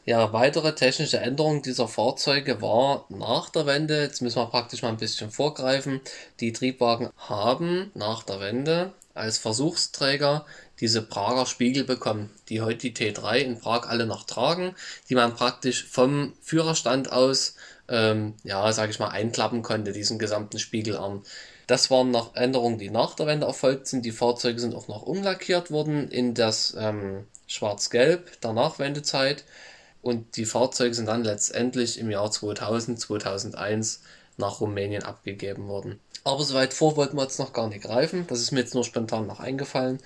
Ja, 0.06 0.32
weitere 0.32 0.76
technische 0.76 1.18
Änderung 1.18 1.64
dieser 1.64 1.88
Fahrzeuge 1.88 2.62
war 2.62 3.06
nach 3.10 3.50
der 3.50 3.66
Wende, 3.66 4.00
jetzt 4.00 4.22
müssen 4.22 4.38
wir 4.38 4.46
praktisch 4.46 4.84
mal 4.84 4.90
ein 4.90 4.98
bisschen 4.98 5.32
vorgreifen, 5.32 6.02
die 6.40 6.54
Triebwagen 6.54 7.10
haben 7.18 7.90
nach 7.96 8.22
der 8.22 8.40
Wende 8.42 8.94
als 9.16 9.40
Versuchsträger 9.40 10.46
diese 10.80 11.02
Prager 11.02 11.48
Spiegel 11.48 11.84
bekommen, 11.84 12.30
die 12.48 12.62
heute 12.62 12.92
die 12.92 12.94
T3 12.94 13.38
in 13.38 13.60
Prag 13.60 13.90
alle 13.90 14.06
noch 14.06 14.24
tragen, 14.24 14.76
die 15.10 15.16
man 15.16 15.34
praktisch 15.34 15.86
vom 15.86 16.34
Führerstand 16.44 17.12
aus, 17.12 17.56
ähm, 17.88 18.36
ja, 18.44 18.72
sage 18.72 18.92
ich 18.92 19.00
mal, 19.00 19.10
einklappen 19.10 19.64
konnte, 19.64 19.94
diesen 19.94 20.20
gesamten 20.20 20.60
Spiegelarm. 20.60 21.24
Das 21.72 21.90
waren 21.90 22.12
noch 22.12 22.36
Änderungen, 22.36 22.78
die 22.80 22.90
nach 22.90 23.16
der 23.16 23.28
Wende 23.28 23.48
erfolgt 23.48 23.88
sind. 23.88 24.04
Die 24.04 24.12
Fahrzeuge 24.12 24.60
sind 24.60 24.75
auch 24.75 24.90
noch 24.90 25.04
umlackiert 25.04 25.72
worden 25.72 26.10
in 26.10 26.34
das 26.34 26.75
ähm, 26.78 27.25
Schwarz-Gelb 27.48 28.42
der 28.42 28.51
Nachwendezeit. 28.51 29.46
Und 30.01 30.36
die 30.36 30.44
Fahrzeuge 30.44 30.94
sind 30.94 31.06
dann 31.06 31.24
letztendlich 31.24 31.98
im 31.98 32.12
Jahr 32.12 32.30
2000, 32.30 33.00
2001 33.00 34.01
nach 34.36 34.60
Rumänien 34.60 35.04
abgegeben 35.04 35.70
worden. 35.70 36.01
Aber 36.25 36.44
so 36.44 36.56
weit 36.56 36.74
vor 36.74 36.98
wollten 36.98 37.16
wir 37.16 37.24
jetzt 37.24 37.40
noch 37.40 37.54
gar 37.54 37.70
nicht 37.70 37.84
greifen. 37.84 38.28
Das 38.28 38.42
ist 38.42 38.51
mir 38.51 38.60
jetzt 38.60 38.75
nur 38.75 38.84
spontan 38.84 39.25
noch 39.25 39.40
eingefallen. 39.40 40.00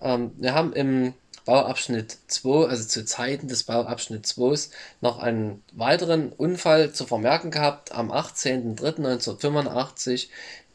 Ähm, 0.00 0.32
wir 0.38 0.54
haben 0.54 0.72
im 0.72 1.12
Bauabschnitt 1.44 2.16
2, 2.28 2.68
also 2.68 2.88
zu 2.88 3.04
Zeiten 3.04 3.48
des 3.48 3.64
Bauabschnitt 3.64 4.26
2, 4.26 4.70
noch 5.02 5.18
einen 5.18 5.62
weiteren 5.72 6.32
Unfall 6.32 6.92
zu 6.92 7.04
vermerken 7.04 7.50
gehabt. 7.50 7.92
Am 7.92 8.10
18.03.1985 8.10 10.28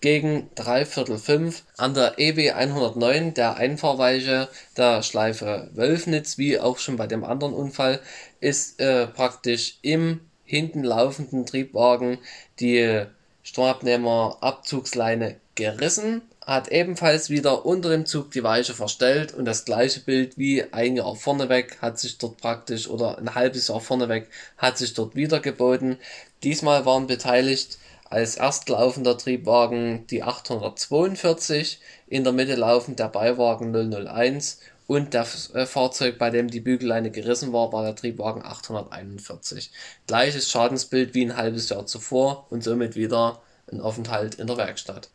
gegen 0.06 0.52
dreiviertel 0.54 1.18
fünf 1.18 1.64
an 1.78 1.96
der 1.96 2.20
EW 2.20 2.52
109, 2.52 3.34
der 3.34 3.56
Einfahrweiche 3.56 4.50
der 4.78 5.02
Schleife 5.02 5.72
Wölfnitz, 5.74 6.38
wie 6.38 6.60
auch 6.60 6.78
schon 6.78 6.96
bei 6.96 7.08
dem 7.08 7.24
anderen 7.24 7.56
Unfall, 7.56 8.00
ist 8.40 8.80
äh, 8.80 9.08
praktisch 9.08 9.80
im 9.82 10.20
hinten 10.44 10.84
laufenden 10.84 11.48
Triebwagen 11.48 12.20
die 12.60 13.02
Stromabnehmer-Abzugsleine 13.42 15.38
gerissen, 15.56 16.22
hat 16.46 16.68
ebenfalls 16.68 17.32
wieder 17.32 17.66
unter 17.66 17.90
dem 17.90 18.06
Zug 18.06 18.30
die 18.30 18.44
Weiche 18.44 18.76
verstellt 18.76 19.34
und 19.34 19.46
das 19.46 19.66
gleiche 19.66 20.02
Bild 20.02 20.38
wie 20.38 20.72
ein 20.72 20.98
Jahr 20.98 21.16
vorneweg 21.16 21.82
hat 21.82 21.98
sich 21.98 22.20
dort 22.20 22.38
praktisch 22.38 22.88
oder 22.88 23.18
ein 23.18 23.34
halbes 23.34 23.70
Jahr 23.70 23.82
vorneweg 23.82 24.28
hat 24.60 24.78
sich 24.78 24.94
dort 24.94 25.16
wieder 25.16 25.40
geboten. 25.40 25.98
Diesmal 26.44 26.86
waren 26.86 27.08
beteiligt 27.08 27.80
als 28.06 28.38
erstlaufender 28.38 29.18
Triebwagen 29.18 30.08
die 30.08 30.24
842, 30.24 31.80
in 32.08 32.24
der 32.24 32.34
Mitte 32.34 32.56
laufend 32.56 33.00
der 33.00 33.10
Beiwagen 33.10 33.74
001 33.74 34.60
und 34.88 35.14
das 35.14 35.54
äh, 35.56 35.66
Fahrzeug, 35.66 36.20
bei 36.20 36.30
dem 36.30 36.50
die 36.50 36.60
Bügelleine 36.60 37.10
gerissen 37.10 37.52
war, 37.52 37.74
war 37.74 37.84
der 37.84 37.96
Triebwagen 37.96 38.44
841. 38.46 39.72
Gleiches 40.06 40.52
Schadensbild 40.52 41.14
wie 41.16 41.26
ein 41.26 41.38
halbes 41.38 41.70
Jahr 41.70 41.86
zuvor 41.88 42.46
und 42.52 42.64
somit 42.64 42.96
wieder 42.96 43.42
ein 43.72 43.82
Aufenthalt 43.82 44.36
in 44.36 44.48
der 44.48 44.58
Werkstatt. 44.58 45.10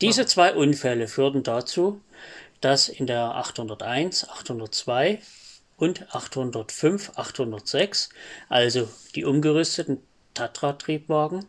Diese 0.00 0.26
zwei 0.26 0.54
Unfälle 0.54 1.08
führten 1.08 1.42
dazu, 1.42 2.00
dass 2.60 2.88
in 2.88 3.06
der 3.06 3.34
801, 3.34 4.28
802 4.28 5.20
und 5.76 6.14
805, 6.14 7.12
806, 7.16 8.10
also 8.48 8.88
die 9.14 9.24
umgerüsteten 9.24 9.98
Tatra-Triebwagen, 10.34 11.46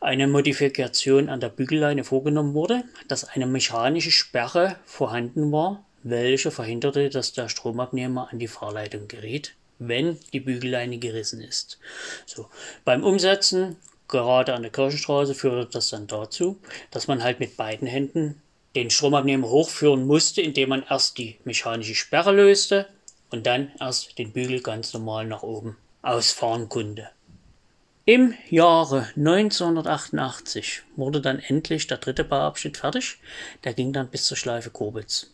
eine 0.00 0.26
Modifikation 0.26 1.28
an 1.28 1.40
der 1.40 1.50
Bügelleine 1.50 2.04
vorgenommen 2.04 2.54
wurde, 2.54 2.84
dass 3.08 3.24
eine 3.24 3.46
mechanische 3.46 4.10
Sperre 4.10 4.76
vorhanden 4.84 5.52
war 5.52 5.84
welche 6.02 6.50
verhinderte, 6.50 7.10
dass 7.10 7.32
der 7.32 7.48
Stromabnehmer 7.48 8.28
an 8.30 8.38
die 8.38 8.48
Fahrleitung 8.48 9.08
geriet, 9.08 9.54
wenn 9.78 10.18
die 10.32 10.40
Bügelleine 10.40 10.98
gerissen 10.98 11.40
ist. 11.40 11.78
So, 12.26 12.48
beim 12.84 13.04
Umsetzen, 13.04 13.76
gerade 14.08 14.54
an 14.54 14.62
der 14.62 14.72
Kirchenstraße, 14.72 15.34
führte 15.34 15.70
das 15.70 15.90
dann 15.90 16.06
dazu, 16.06 16.58
dass 16.90 17.06
man 17.06 17.22
halt 17.22 17.40
mit 17.40 17.56
beiden 17.56 17.86
Händen 17.86 18.40
den 18.74 18.90
Stromabnehmer 18.90 19.48
hochführen 19.48 20.06
musste, 20.06 20.42
indem 20.42 20.70
man 20.70 20.84
erst 20.88 21.18
die 21.18 21.38
mechanische 21.44 21.94
Sperre 21.94 22.32
löste 22.32 22.86
und 23.30 23.46
dann 23.46 23.72
erst 23.80 24.18
den 24.18 24.32
Bügel 24.32 24.60
ganz 24.60 24.92
normal 24.92 25.26
nach 25.26 25.42
oben 25.42 25.76
ausfahren 26.02 26.68
konnte. 26.68 27.08
Im 28.06 28.34
Jahre 28.48 29.08
1988 29.14 30.82
wurde 30.96 31.20
dann 31.20 31.38
endlich 31.38 31.86
der 31.86 31.98
dritte 31.98 32.24
Bauabschnitt 32.24 32.78
fertig. 32.78 33.18
Der 33.62 33.74
ging 33.74 33.92
dann 33.92 34.08
bis 34.08 34.24
zur 34.24 34.38
Schleife 34.38 34.70
Kobitz. 34.70 35.30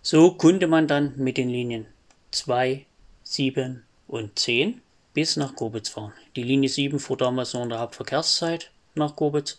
So 0.00 0.30
konnte 0.30 0.68
man 0.68 0.86
dann 0.86 1.14
mit 1.16 1.36
den 1.36 1.48
Linien 1.48 1.86
2, 2.30 2.86
7 3.24 3.82
und 4.06 4.38
10 4.38 4.80
bis 5.12 5.36
nach 5.36 5.56
Kobitz 5.56 5.88
fahren. 5.88 6.12
Die 6.36 6.44
Linie 6.44 6.68
7 6.68 7.00
fuhr 7.00 7.16
damals 7.16 7.52
nur 7.52 7.64
in 7.64 7.70
der 7.70 7.80
Hauptverkehrszeit 7.80 8.70
nach 8.94 9.16
Kobitz. 9.16 9.58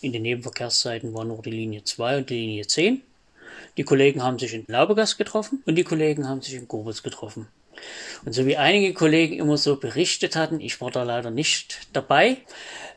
In 0.00 0.14
den 0.14 0.22
Nebenverkehrszeiten 0.22 1.12
war 1.12 1.24
nur 1.24 1.42
die 1.42 1.50
Linie 1.50 1.84
2 1.84 2.18
und 2.18 2.30
die 2.30 2.34
Linie 2.34 2.66
10. 2.66 3.02
Die 3.76 3.84
Kollegen 3.84 4.22
haben 4.22 4.38
sich 4.38 4.54
in 4.54 4.64
Laubegast 4.66 5.18
getroffen 5.18 5.62
und 5.66 5.74
die 5.74 5.84
Kollegen 5.84 6.26
haben 6.26 6.40
sich 6.40 6.54
in 6.54 6.68
Kobitz 6.68 7.02
getroffen. 7.02 7.48
Und 8.24 8.32
so 8.32 8.46
wie 8.46 8.56
einige 8.56 8.94
Kollegen 8.94 9.38
immer 9.38 9.56
so 9.56 9.76
berichtet 9.76 10.36
hatten, 10.36 10.60
ich 10.60 10.80
war 10.80 10.90
da 10.90 11.02
leider 11.02 11.30
nicht 11.30 11.80
dabei, 11.92 12.38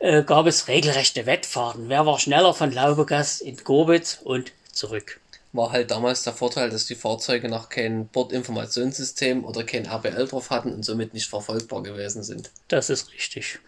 äh, 0.00 0.22
gab 0.22 0.46
es 0.46 0.68
regelrechte 0.68 1.26
Wettfahrten. 1.26 1.88
Wer 1.88 2.06
war 2.06 2.18
schneller 2.18 2.54
von 2.54 2.72
Laubegast 2.72 3.42
in 3.42 3.62
Kobitz 3.62 4.20
und 4.22 4.52
zurück? 4.72 5.20
war 5.52 5.72
halt 5.72 5.90
damals 5.90 6.22
der 6.22 6.32
Vorteil, 6.32 6.70
dass 6.70 6.86
die 6.86 6.94
Fahrzeuge 6.94 7.48
noch 7.48 7.68
kein 7.68 8.08
Bordinformationssystem 8.08 9.44
oder 9.44 9.64
kein 9.64 9.86
RBL 9.86 10.28
drauf 10.28 10.50
hatten 10.50 10.72
und 10.72 10.84
somit 10.84 11.14
nicht 11.14 11.28
verfolgbar 11.28 11.82
gewesen 11.82 12.22
sind. 12.22 12.50
Das 12.68 12.90
ist 12.90 13.12
richtig. 13.12 13.58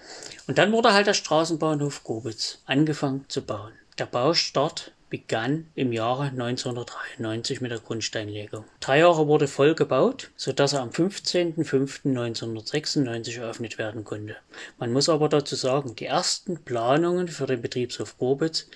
Und 0.47 0.59
dann 0.59 0.73
wurde 0.73 0.93
halt 0.93 1.07
der 1.07 1.15
Straßenbahnhof 1.15 2.05
Grobitz 2.05 2.59
angefangen 2.67 3.25
zu 3.29 3.43
bauen. 3.43 3.73
Der 3.99 4.07
Baustart 4.07 4.93
begann 5.11 5.67
im 5.75 5.93
Jahre 5.93 6.29
1993 6.29 7.61
mit 7.61 7.71
der 7.73 7.81
Grundsteinlegung. 7.81 8.65
Drei 8.81 9.01
Jahre 9.01 9.27
wurde 9.27 9.49
voll 9.49 9.75
gebaut, 9.75 10.31
sodass 10.37 10.73
er 10.73 10.81
am 10.81 10.89
15.05.1996 10.91 13.41
eröffnet 13.41 13.77
werden 13.77 14.05
konnte. 14.05 14.37
Man 14.79 14.93
muss 14.93 15.09
aber 15.09 15.29
dazu 15.29 15.57
sagen, 15.57 15.97
die 15.97 16.07
ersten 16.07 16.63
Planungen 16.65 17.27
für 17.29 17.47
den 17.47 17.61
Betriebshof 17.61 18.17
Grobitz 18.17 18.69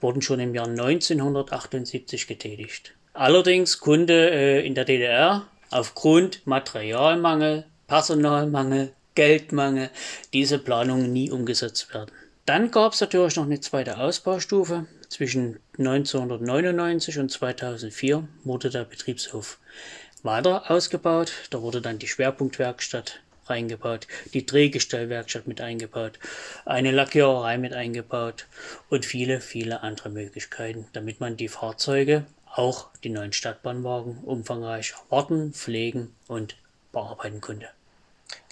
wurden 0.00 0.22
schon 0.22 0.40
im 0.40 0.54
Jahr 0.54 0.66
1978 0.66 2.26
getätigt. 2.26 2.94
Allerdings 3.12 3.78
konnte 3.78 4.30
äh, 4.30 4.66
in 4.66 4.74
der 4.74 4.86
DDR 4.86 5.46
aufgrund 5.70 6.46
Materialmangel, 6.46 7.66
Personalmangel, 7.86 8.94
Geldmangel 9.14 9.90
diese 10.32 10.58
Planungen 10.58 11.12
nie 11.12 11.30
umgesetzt 11.30 11.92
werden. 11.92 12.10
Dann 12.46 12.70
gab 12.70 12.94
es 12.94 13.00
natürlich 13.00 13.36
noch 13.36 13.44
eine 13.44 13.60
zweite 13.60 13.98
Ausbaustufe. 13.98 14.86
Zwischen 15.12 15.60
1999 15.76 17.18
und 17.18 17.30
2004 17.30 18.26
wurde 18.44 18.70
der 18.70 18.84
Betriebshof 18.84 19.58
weiter 20.22 20.70
ausgebaut. 20.70 21.34
Da 21.50 21.60
wurde 21.60 21.82
dann 21.82 21.98
die 21.98 22.08
Schwerpunktwerkstatt 22.08 23.20
reingebaut, 23.44 24.06
die 24.32 24.46
Drehgestellwerkstatt 24.46 25.46
mit 25.46 25.60
eingebaut, 25.60 26.18
eine 26.64 26.92
Lackiererei 26.92 27.58
mit 27.58 27.74
eingebaut 27.74 28.46
und 28.88 29.04
viele, 29.04 29.42
viele 29.42 29.82
andere 29.82 30.08
Möglichkeiten, 30.08 30.86
damit 30.94 31.20
man 31.20 31.36
die 31.36 31.48
Fahrzeuge, 31.48 32.24
auch 32.50 32.88
die 33.04 33.10
neuen 33.10 33.34
Stadtbahnwagen, 33.34 34.16
umfangreich 34.24 34.94
warten, 35.10 35.52
pflegen 35.52 36.14
und 36.26 36.56
bearbeiten 36.90 37.42
konnte. 37.42 37.68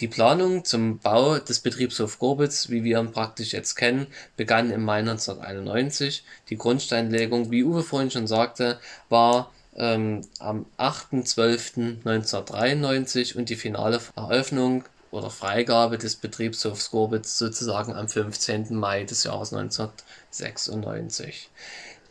Die 0.01 0.09
Planung 0.09 0.65
zum 0.65 0.99
Bau 0.99 1.39
des 1.39 1.61
Betriebshofs 1.61 2.19
Gorbitz, 2.19 2.71
wie 2.71 2.83
wir 2.85 2.99
ihn 2.99 3.13
praktisch 3.13 3.53
jetzt 3.53 3.77
kennen, 3.77 4.07
begann 4.37 4.71
im 4.71 4.85
Mai 4.85 5.01
1991. 5.01 6.25
Die 6.49 6.57
Grundsteinlegung, 6.57 7.51
wie 7.51 7.65
Uwe 7.65 7.83
vorhin 7.83 8.11
schon 8.11 8.27
sagte, 8.27 8.79
war 9.09 9.51
ähm, 9.77 10.23
am 10.39 10.67
8.12.1993 10.79 13.37
und 13.37 13.49
die 13.49 13.57
finale 13.57 14.01
Eröffnung 14.17 14.85
oder 15.11 15.31
Freigabe 15.31 15.99
des 15.99 16.17
Betriebshofs 16.17 16.91
Gorbitz 16.91 17.39
sozusagen 17.39 17.95
am 17.95 18.09
15. 18.09 18.75
Mai 18.75 19.05
des 19.05 19.25
Jahres 19.25 19.53
1996. 19.53 21.51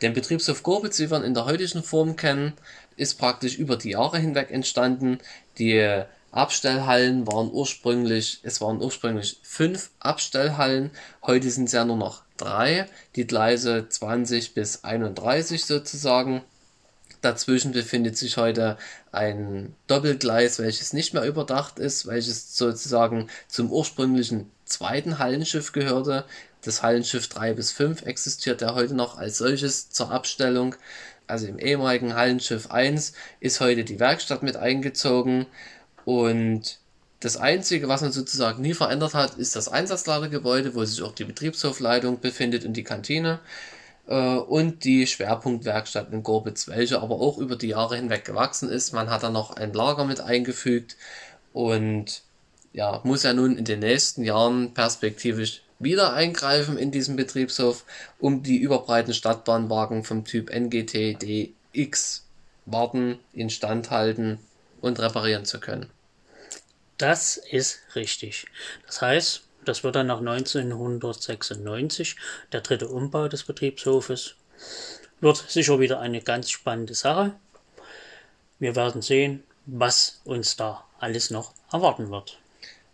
Der 0.02 0.10
Betriebshof 0.10 0.62
Gorbitz, 0.62 0.98
wie 0.98 1.10
wir 1.10 1.18
ihn 1.18 1.24
in 1.24 1.34
der 1.34 1.44
heutigen 1.44 1.82
Form 1.82 2.16
kennen, 2.16 2.54
ist 2.96 3.18
praktisch 3.18 3.58
über 3.58 3.76
die 3.76 3.90
Jahre 3.90 4.18
hinweg 4.18 4.50
entstanden. 4.50 5.18
Die 5.58 6.04
Abstellhallen 6.32 7.26
waren 7.26 7.50
ursprünglich, 7.50 8.40
es 8.42 8.60
waren 8.60 8.80
ursprünglich 8.80 9.38
fünf 9.42 9.90
Abstellhallen, 9.98 10.90
heute 11.22 11.50
sind 11.50 11.64
es 11.64 11.72
ja 11.72 11.84
nur 11.84 11.96
noch 11.96 12.22
drei, 12.36 12.86
die 13.16 13.26
Gleise 13.26 13.88
20 13.88 14.54
bis 14.54 14.84
31 14.84 15.64
sozusagen. 15.64 16.42
Dazwischen 17.20 17.72
befindet 17.72 18.16
sich 18.16 18.38
heute 18.38 18.78
ein 19.12 19.74
Doppelgleis, 19.88 20.58
welches 20.58 20.92
nicht 20.92 21.12
mehr 21.12 21.24
überdacht 21.24 21.78
ist, 21.78 22.06
welches 22.06 22.56
sozusagen 22.56 23.28
zum 23.46 23.70
ursprünglichen 23.70 24.50
zweiten 24.64 25.18
Hallenschiff 25.18 25.72
gehörte. 25.72 26.24
Das 26.62 26.82
Hallenschiff 26.82 27.28
3 27.28 27.54
bis 27.54 27.72
5 27.72 28.06
existiert 28.06 28.62
ja 28.62 28.74
heute 28.74 28.94
noch 28.94 29.18
als 29.18 29.36
solches 29.36 29.90
zur 29.90 30.10
Abstellung. 30.10 30.76
Also 31.26 31.46
im 31.46 31.58
ehemaligen 31.58 32.14
Hallenschiff 32.14 32.70
1 32.70 33.12
ist 33.40 33.60
heute 33.60 33.84
die 33.84 34.00
Werkstatt 34.00 34.42
mit 34.42 34.56
eingezogen 34.56 35.46
und 36.10 36.80
das 37.20 37.36
Einzige, 37.36 37.86
was 37.86 38.00
man 38.00 38.10
sozusagen 38.10 38.62
nie 38.62 38.74
verändert 38.74 39.14
hat, 39.14 39.34
ist 39.34 39.54
das 39.54 39.68
Einsatzlagergebäude, 39.68 40.74
wo 40.74 40.84
sich 40.84 41.02
auch 41.02 41.12
die 41.12 41.24
Betriebshofleitung 41.24 42.18
befindet 42.18 42.64
und 42.64 42.72
die 42.72 42.82
Kantine 42.82 43.38
äh, 44.08 44.34
und 44.34 44.82
die 44.82 45.06
Schwerpunktwerkstatt 45.06 46.12
in 46.12 46.24
Gorbitz, 46.24 46.66
welche 46.66 47.00
aber 47.00 47.20
auch 47.20 47.38
über 47.38 47.54
die 47.54 47.68
Jahre 47.68 47.94
hinweg 47.94 48.24
gewachsen 48.24 48.68
ist. 48.68 48.92
Man 48.92 49.08
hat 49.08 49.22
da 49.22 49.30
noch 49.30 49.52
ein 49.52 49.72
Lager 49.72 50.04
mit 50.04 50.20
eingefügt 50.20 50.96
und 51.52 52.22
ja, 52.72 53.00
muss 53.04 53.22
ja 53.22 53.32
nun 53.32 53.56
in 53.56 53.64
den 53.64 53.78
nächsten 53.78 54.24
Jahren 54.24 54.74
perspektivisch 54.74 55.62
wieder 55.78 56.12
eingreifen 56.12 56.76
in 56.76 56.90
diesen 56.90 57.14
Betriebshof, 57.14 57.84
um 58.18 58.42
die 58.42 58.56
überbreiten 58.56 59.14
Stadtbahnwagen 59.14 60.02
vom 60.02 60.24
Typ 60.24 60.50
NGT 60.50 61.22
DX 61.22 62.24
warten, 62.66 63.20
instand 63.32 63.92
halten 63.92 64.40
und 64.80 64.98
reparieren 64.98 65.44
zu 65.44 65.60
können. 65.60 65.86
Das 67.00 67.38
ist 67.38 67.80
richtig. 67.94 68.46
Das 68.84 69.00
heißt, 69.00 69.42
das 69.64 69.82
wird 69.84 69.96
dann 69.96 70.08
nach 70.08 70.18
1996 70.18 72.16
der 72.52 72.60
dritte 72.60 72.88
Umbau 72.88 73.26
des 73.26 73.44
Betriebshofes. 73.44 74.34
Wird 75.22 75.42
sicher 75.48 75.80
wieder 75.80 75.98
eine 76.00 76.20
ganz 76.20 76.50
spannende 76.50 76.92
Sache. 76.92 77.32
Wir 78.58 78.76
werden 78.76 79.00
sehen, 79.00 79.44
was 79.64 80.20
uns 80.24 80.56
da 80.56 80.84
alles 80.98 81.30
noch 81.30 81.54
erwarten 81.72 82.10
wird. 82.10 82.38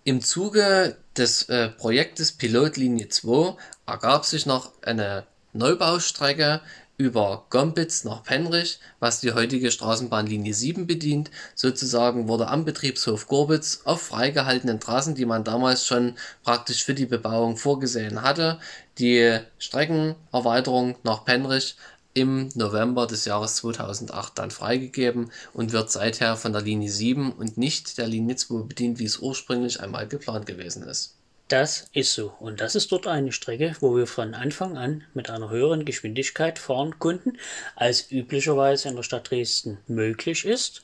Im 0.05 0.21
Zuge 0.21 0.99
des 1.17 1.49
äh, 1.49 1.71
Projektes 1.71 2.31
Pilotlinie 2.31 3.09
2 3.09 3.57
ergab 3.87 4.25
sich 4.25 4.47
noch 4.47 4.71
eine 4.83 5.27
Neubaustrecke 5.53 6.61
über 6.99 7.47
Gombitz 7.51 8.05
nach 8.05 8.23
Penrich, 8.23 8.79
was 9.01 9.21
die 9.21 9.33
heutige 9.33 9.71
Straßenbahnlinie 9.71 10.55
7 10.55 10.87
bedient. 10.87 11.31
Sozusagen 11.55 12.29
wurde 12.29 12.49
am 12.49 12.65
Betriebshof 12.65 13.27
Gorbitz 13.27 13.83
auf 13.85 14.01
freigehaltenen 14.03 14.81
Trassen, 14.81 15.15
die 15.15 15.27
man 15.27 15.45
damals 15.45 15.87
schon 15.87 16.15
praktisch 16.43 16.85
für 16.85 16.95
die 16.95 17.07
Bebauung 17.07 17.57
vorgesehen 17.57 18.23
hatte, 18.23 18.59
die 18.99 19.39
Streckenerweiterung 19.59 20.97
nach 21.03 21.25
Penrich 21.25 21.77
im 22.15 22.49
November 22.55 23.07
des 23.07 23.27
Jahres 23.27 23.57
2008 23.57 24.39
dann 24.39 24.51
freigegeben 24.51 25.31
und 25.53 25.73
wird 25.73 25.91
seither 25.91 26.37
von 26.37 26.55
der 26.55 26.63
Linie 26.63 26.91
7 26.91 27.31
und 27.33 27.59
nicht 27.59 27.99
der 27.99 28.07
Linie 28.07 28.37
2 28.37 28.63
bedient, 28.63 28.99
wie 28.99 29.05
es 29.05 29.19
ursprünglich 29.19 29.81
einmal 29.81 30.09
geplant 30.09 30.47
gewesen 30.47 30.83
ist. 30.85 31.16
Das 31.49 31.89
ist 31.93 32.13
so. 32.13 32.35
Und 32.41 32.61
das 32.61 32.75
ist 32.75 32.91
dort 32.91 33.07
eine 33.07 33.31
Strecke, 33.31 33.77
wo 33.79 33.97
wir 33.97 34.09
von 34.09 34.35
Anfang 34.35 34.77
an 34.77 35.05
mit 35.15 35.31
einer 35.31 35.49
höheren 35.49 35.85
Geschwindigkeit 35.85 36.59
fahren 36.59 36.99
konnten, 36.99 37.39
als 37.77 38.11
üblicherweise 38.11 38.89
in 38.89 38.97
der 38.97 39.05
Stadt 39.05 39.31
Dresden 39.31 39.79
möglich 39.87 40.45
ist. 40.45 40.83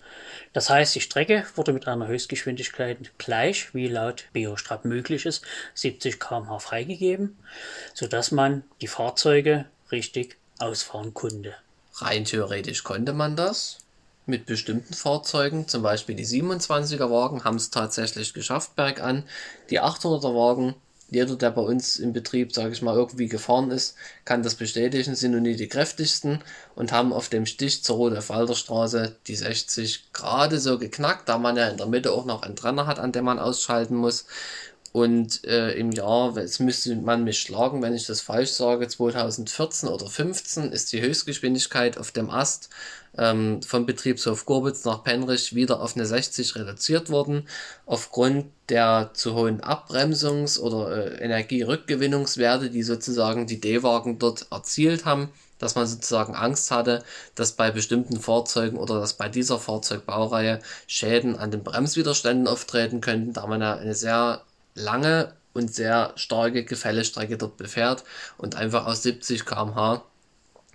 Das 0.53 0.70
heißt, 0.70 0.94
die 0.94 1.01
Strecke 1.01 1.44
wurde 1.57 1.72
mit 1.72 1.88
einer 1.88 2.07
Höchstgeschwindigkeit 2.07 3.11
gleich, 3.18 3.75
wie 3.75 3.88
laut 3.88 4.27
Beostrap 4.33 4.85
möglich 4.85 5.27
ist, 5.27 5.44
70 5.75 6.20
km/h 6.20 6.61
freigegeben, 6.61 7.37
sodass 7.92 8.31
man 8.31 8.62
die 8.81 8.87
Fahrzeuge 8.87 9.64
richtig 9.90 10.37
ausfahren 10.61 11.12
konnte. 11.12 11.57
Rein 11.96 12.25
theoretisch 12.25 12.85
konnte 12.85 13.12
man 13.12 13.35
das 13.35 13.82
mit 14.33 14.47
bestimmten 14.47 14.95
Fahrzeugen, 14.95 15.68
zum 15.68 15.83
Beispiel 15.83 16.14
die 16.14 16.27
27er 16.27 17.11
Wagen 17.11 17.45
haben 17.45 17.57
es 17.57 17.68
tatsächlich 17.68 18.33
geschafft 18.33 18.75
bergan. 18.77 19.25
Die 19.68 19.79
800er 19.79 20.35
Wagen, 20.35 20.75
jeder, 21.11 21.37
der 21.37 21.51
bei 21.51 21.61
uns 21.61 21.99
im 21.99 22.14
Betrieb, 22.14 22.55
sage 22.55 22.73
ich 22.73 22.81
mal, 22.81 22.97
irgendwie 22.97 23.29
gefahren 23.29 23.71
ist, 23.71 23.95
kann 24.25 24.42
das 24.42 24.55
bestätigen, 24.55 25.14
sind 25.14 25.33
nun 25.33 25.42
nie 25.42 25.57
die 25.57 25.68
kräftigsten 25.68 26.42
und 26.75 26.92
haben 26.92 27.12
auf 27.12 27.29
dem 27.29 27.45
Stich 27.45 27.85
zur 27.85 27.97
Rote 27.97 28.23
Falderstraße 28.23 29.16
die 29.27 29.37
60 29.37 30.14
gerade 30.14 30.59
so 30.59 30.79
geknackt, 30.79 31.29
da 31.29 31.37
man 31.37 31.59
ja 31.59 31.68
in 31.68 31.77
der 31.77 31.87
Mitte 31.87 32.12
auch 32.12 32.25
noch 32.25 32.40
einen 32.42 32.57
Trenner 32.57 32.87
hat, 32.87 32.99
an 32.99 33.12
dem 33.12 33.27
man 33.27 33.38
ausschalten 33.38 33.97
muss. 33.97 34.25
Und 34.92 35.44
äh, 35.46 35.72
im 35.72 35.90
Jahr, 35.90 36.37
jetzt 36.37 36.61
müsste 36.61 36.94
man 36.96 37.24
mich 37.24 37.40
schlagen, 37.40 37.81
wenn 37.81 37.94
ich 37.94 38.07
das 38.07 38.20
falsch 38.20 38.50
sage, 38.50 38.87
2014 38.87 39.88
oder 39.88 40.07
15 40.07 40.70
ist 40.70 40.92
die 40.92 41.00
Höchstgeschwindigkeit 41.00 41.96
auf 41.96 42.11
dem 42.11 42.28
Ast 42.28 42.68
ähm, 43.16 43.62
vom 43.62 43.87
Betriebshof 43.87 44.44
Gorbitz 44.44 44.85
nach 44.85 45.02
Penrich 45.02 45.55
wieder 45.55 45.81
auf 45.81 45.96
eine 45.96 46.05
60 46.05 46.57
reduziert 46.57 47.09
worden. 47.09 47.48
Aufgrund 47.87 48.46
der 48.68 49.11
zu 49.14 49.35
hohen 49.35 49.62
Abbremsungs- 49.62 50.59
oder 50.59 50.94
äh, 50.94 51.24
Energierückgewinnungswerte, 51.24 52.68
die 52.68 52.83
sozusagen 52.83 53.46
die 53.46 53.61
D-Wagen 53.61 54.18
dort 54.18 54.46
erzielt 54.50 55.07
haben, 55.07 55.31
dass 55.59 55.74
man 55.74 55.87
sozusagen 55.87 56.35
Angst 56.35 56.70
hatte, 56.70 57.05
dass 57.35 57.52
bei 57.52 57.70
bestimmten 57.70 58.20
Fahrzeugen 58.20 58.76
oder 58.76 59.00
dass 59.00 59.14
bei 59.14 59.28
dieser 59.28 59.59
Fahrzeugbaureihe 59.59 60.61
Schäden 60.87 61.37
an 61.37 61.50
den 61.50 61.62
Bremswiderständen 61.62 62.48
auftreten 62.48 63.00
könnten, 63.00 63.33
da 63.33 63.46
man 63.46 63.61
ja 63.61 63.74
eine 63.76 63.94
sehr 63.94 64.42
lange 64.75 65.35
und 65.53 65.75
sehr 65.75 66.13
starke 66.17 66.65
Gefällestrecke 66.65 67.37
dort 67.37 67.57
befährt 67.57 68.05
und 68.39 68.57
einfach 68.57 68.87
aus 68.87 69.03
70 69.03 69.45
km/h 69.45 70.05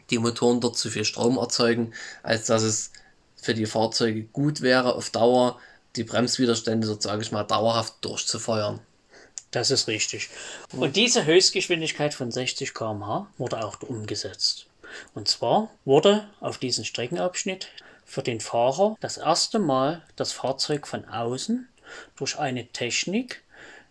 die 0.10 0.20
Motoren 0.20 0.62
dort 0.62 0.78
zu 0.78 0.90
viel 0.90 1.04
Strom 1.04 1.38
erzeugen, 1.38 1.94
als 2.24 2.46
dass 2.46 2.64
es 2.64 2.92
für 3.36 3.54
die 3.54 3.66
Fahrzeuge 3.66 4.24
gut 4.24 4.62
wäre, 4.62 4.96
auf 4.96 5.10
Dauer 5.10 5.60
die 5.96 6.04
Bremswiderstände 6.04 6.88
dort, 6.88 7.02
sage 7.02 7.22
ich 7.22 7.32
mal, 7.32 7.44
dauerhaft 7.44 7.96
durchzufeuern. 8.02 8.80
Das 9.52 9.72
ist 9.72 9.88
richtig. 9.88 10.30
Und 10.74 10.96
diese 10.96 11.26
Höchstgeschwindigkeit 11.26 12.14
von 12.14 12.32
60 12.32 12.74
km/h 12.74 13.28
wurde 13.38 13.64
auch 13.64 13.82
umgesetzt. 13.82 14.68
Und 15.14 15.28
zwar 15.28 15.70
wurde 15.86 16.30
auf 16.40 16.58
diesem 16.58 16.86
Streckenabschnitt 16.86 17.70
für 18.06 18.24
den 18.24 18.40
Fahrer 18.40 18.96
das 19.00 19.18
erste 19.18 19.60
Mal 19.60 20.04
das 20.16 20.32
Fahrzeug 20.32 20.88
von 20.88 21.06
außen 21.06 21.68
durch 22.16 22.38
eine 22.38 22.68
Technik 22.68 23.44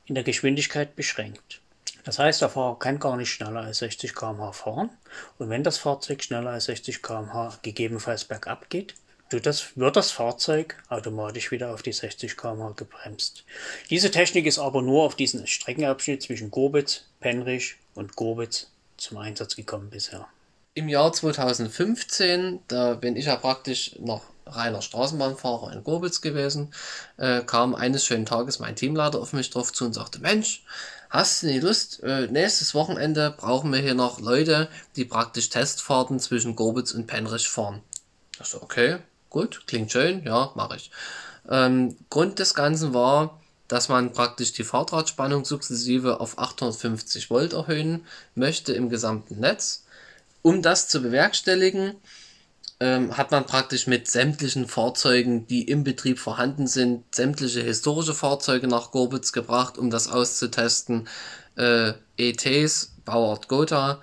in 0.06 0.14
der 0.14 0.24
Geschwindigkeit 0.24 0.96
beschränkt. 0.96 1.60
Das 2.04 2.18
heißt, 2.18 2.40
der 2.40 2.48
Fahrer 2.48 2.78
kann 2.78 3.00
gar 3.00 3.16
nicht 3.16 3.30
schneller 3.30 3.62
als 3.62 3.78
60 3.78 4.14
km/h 4.14 4.52
fahren. 4.52 4.90
Und 5.38 5.50
wenn 5.50 5.64
das 5.64 5.78
Fahrzeug 5.78 6.22
schneller 6.22 6.50
als 6.50 6.66
60 6.66 7.02
km/h 7.02 7.58
gegebenenfalls 7.62 8.24
bergab 8.24 8.70
geht, 8.70 8.94
das, 9.28 9.76
wird 9.76 9.96
das 9.96 10.12
Fahrzeug 10.12 10.80
automatisch 10.88 11.50
wieder 11.50 11.74
auf 11.74 11.82
die 11.82 11.92
60 11.92 12.36
km/h 12.36 12.74
gebremst. 12.76 13.44
Diese 13.90 14.12
Technik 14.12 14.46
ist 14.46 14.60
aber 14.60 14.82
nur 14.82 15.02
auf 15.02 15.16
diesen 15.16 15.48
Streckenabschnitt 15.48 16.22
zwischen 16.22 16.52
Gorbitz, 16.52 17.06
Penrich 17.18 17.74
und 17.94 18.14
Gorbitz 18.14 18.70
zum 18.96 19.18
Einsatz 19.18 19.56
gekommen 19.56 19.90
bisher. 19.90 20.28
Im 20.76 20.90
Jahr 20.90 21.10
2015, 21.10 22.60
da 22.68 22.92
bin 22.92 23.16
ich 23.16 23.24
ja 23.24 23.36
praktisch 23.36 23.96
noch 23.98 24.20
reiner 24.44 24.82
Straßenbahnfahrer 24.82 25.72
in 25.72 25.82
Gorbitz 25.82 26.20
gewesen, 26.20 26.74
äh, 27.16 27.40
kam 27.40 27.74
eines 27.74 28.04
schönen 28.04 28.26
Tages 28.26 28.58
mein 28.58 28.76
Teamleiter 28.76 29.18
auf 29.18 29.32
mich 29.32 29.48
drauf 29.48 29.72
zu 29.72 29.86
und 29.86 29.94
sagte, 29.94 30.18
Mensch, 30.18 30.66
hast 31.08 31.42
du 31.42 31.46
nicht 31.46 31.62
Lust, 31.62 32.02
äh, 32.02 32.26
nächstes 32.26 32.74
Wochenende 32.74 33.34
brauchen 33.34 33.72
wir 33.72 33.80
hier 33.80 33.94
noch 33.94 34.20
Leute, 34.20 34.68
die 34.96 35.06
praktisch 35.06 35.48
Testfahrten 35.48 36.20
zwischen 36.20 36.56
Gorbitz 36.56 36.92
und 36.92 37.06
Penrich 37.06 37.48
fahren. 37.48 37.80
Ich 38.38 38.46
so, 38.46 38.60
okay, 38.60 38.98
gut, 39.30 39.62
klingt 39.66 39.90
schön, 39.90 40.24
ja, 40.24 40.52
mache 40.56 40.76
ich. 40.76 40.90
Ähm, 41.48 41.96
Grund 42.10 42.38
des 42.38 42.52
Ganzen 42.52 42.92
war, 42.92 43.40
dass 43.66 43.88
man 43.88 44.12
praktisch 44.12 44.52
die 44.52 44.62
Fahrdrahtspannung 44.62 45.46
sukzessive 45.46 46.20
auf 46.20 46.38
850 46.38 47.30
Volt 47.30 47.54
erhöhen 47.54 48.04
möchte 48.34 48.74
im 48.74 48.90
gesamten 48.90 49.40
Netz. 49.40 49.85
Um 50.46 50.62
das 50.62 50.86
zu 50.86 51.02
bewerkstelligen, 51.02 51.96
ähm, 52.78 53.16
hat 53.16 53.32
man 53.32 53.46
praktisch 53.46 53.88
mit 53.88 54.06
sämtlichen 54.06 54.68
Fahrzeugen, 54.68 55.48
die 55.48 55.62
im 55.62 55.82
Betrieb 55.82 56.20
vorhanden 56.20 56.68
sind, 56.68 57.02
sämtliche 57.12 57.62
historische 57.62 58.14
Fahrzeuge 58.14 58.68
nach 58.68 58.92
Gorbitz 58.92 59.32
gebracht, 59.32 59.76
um 59.76 59.90
das 59.90 60.06
auszutesten. 60.06 61.08
Äh, 61.56 61.94
ETs, 62.16 62.92
Bauart 63.04 63.48
Gotha, 63.48 64.00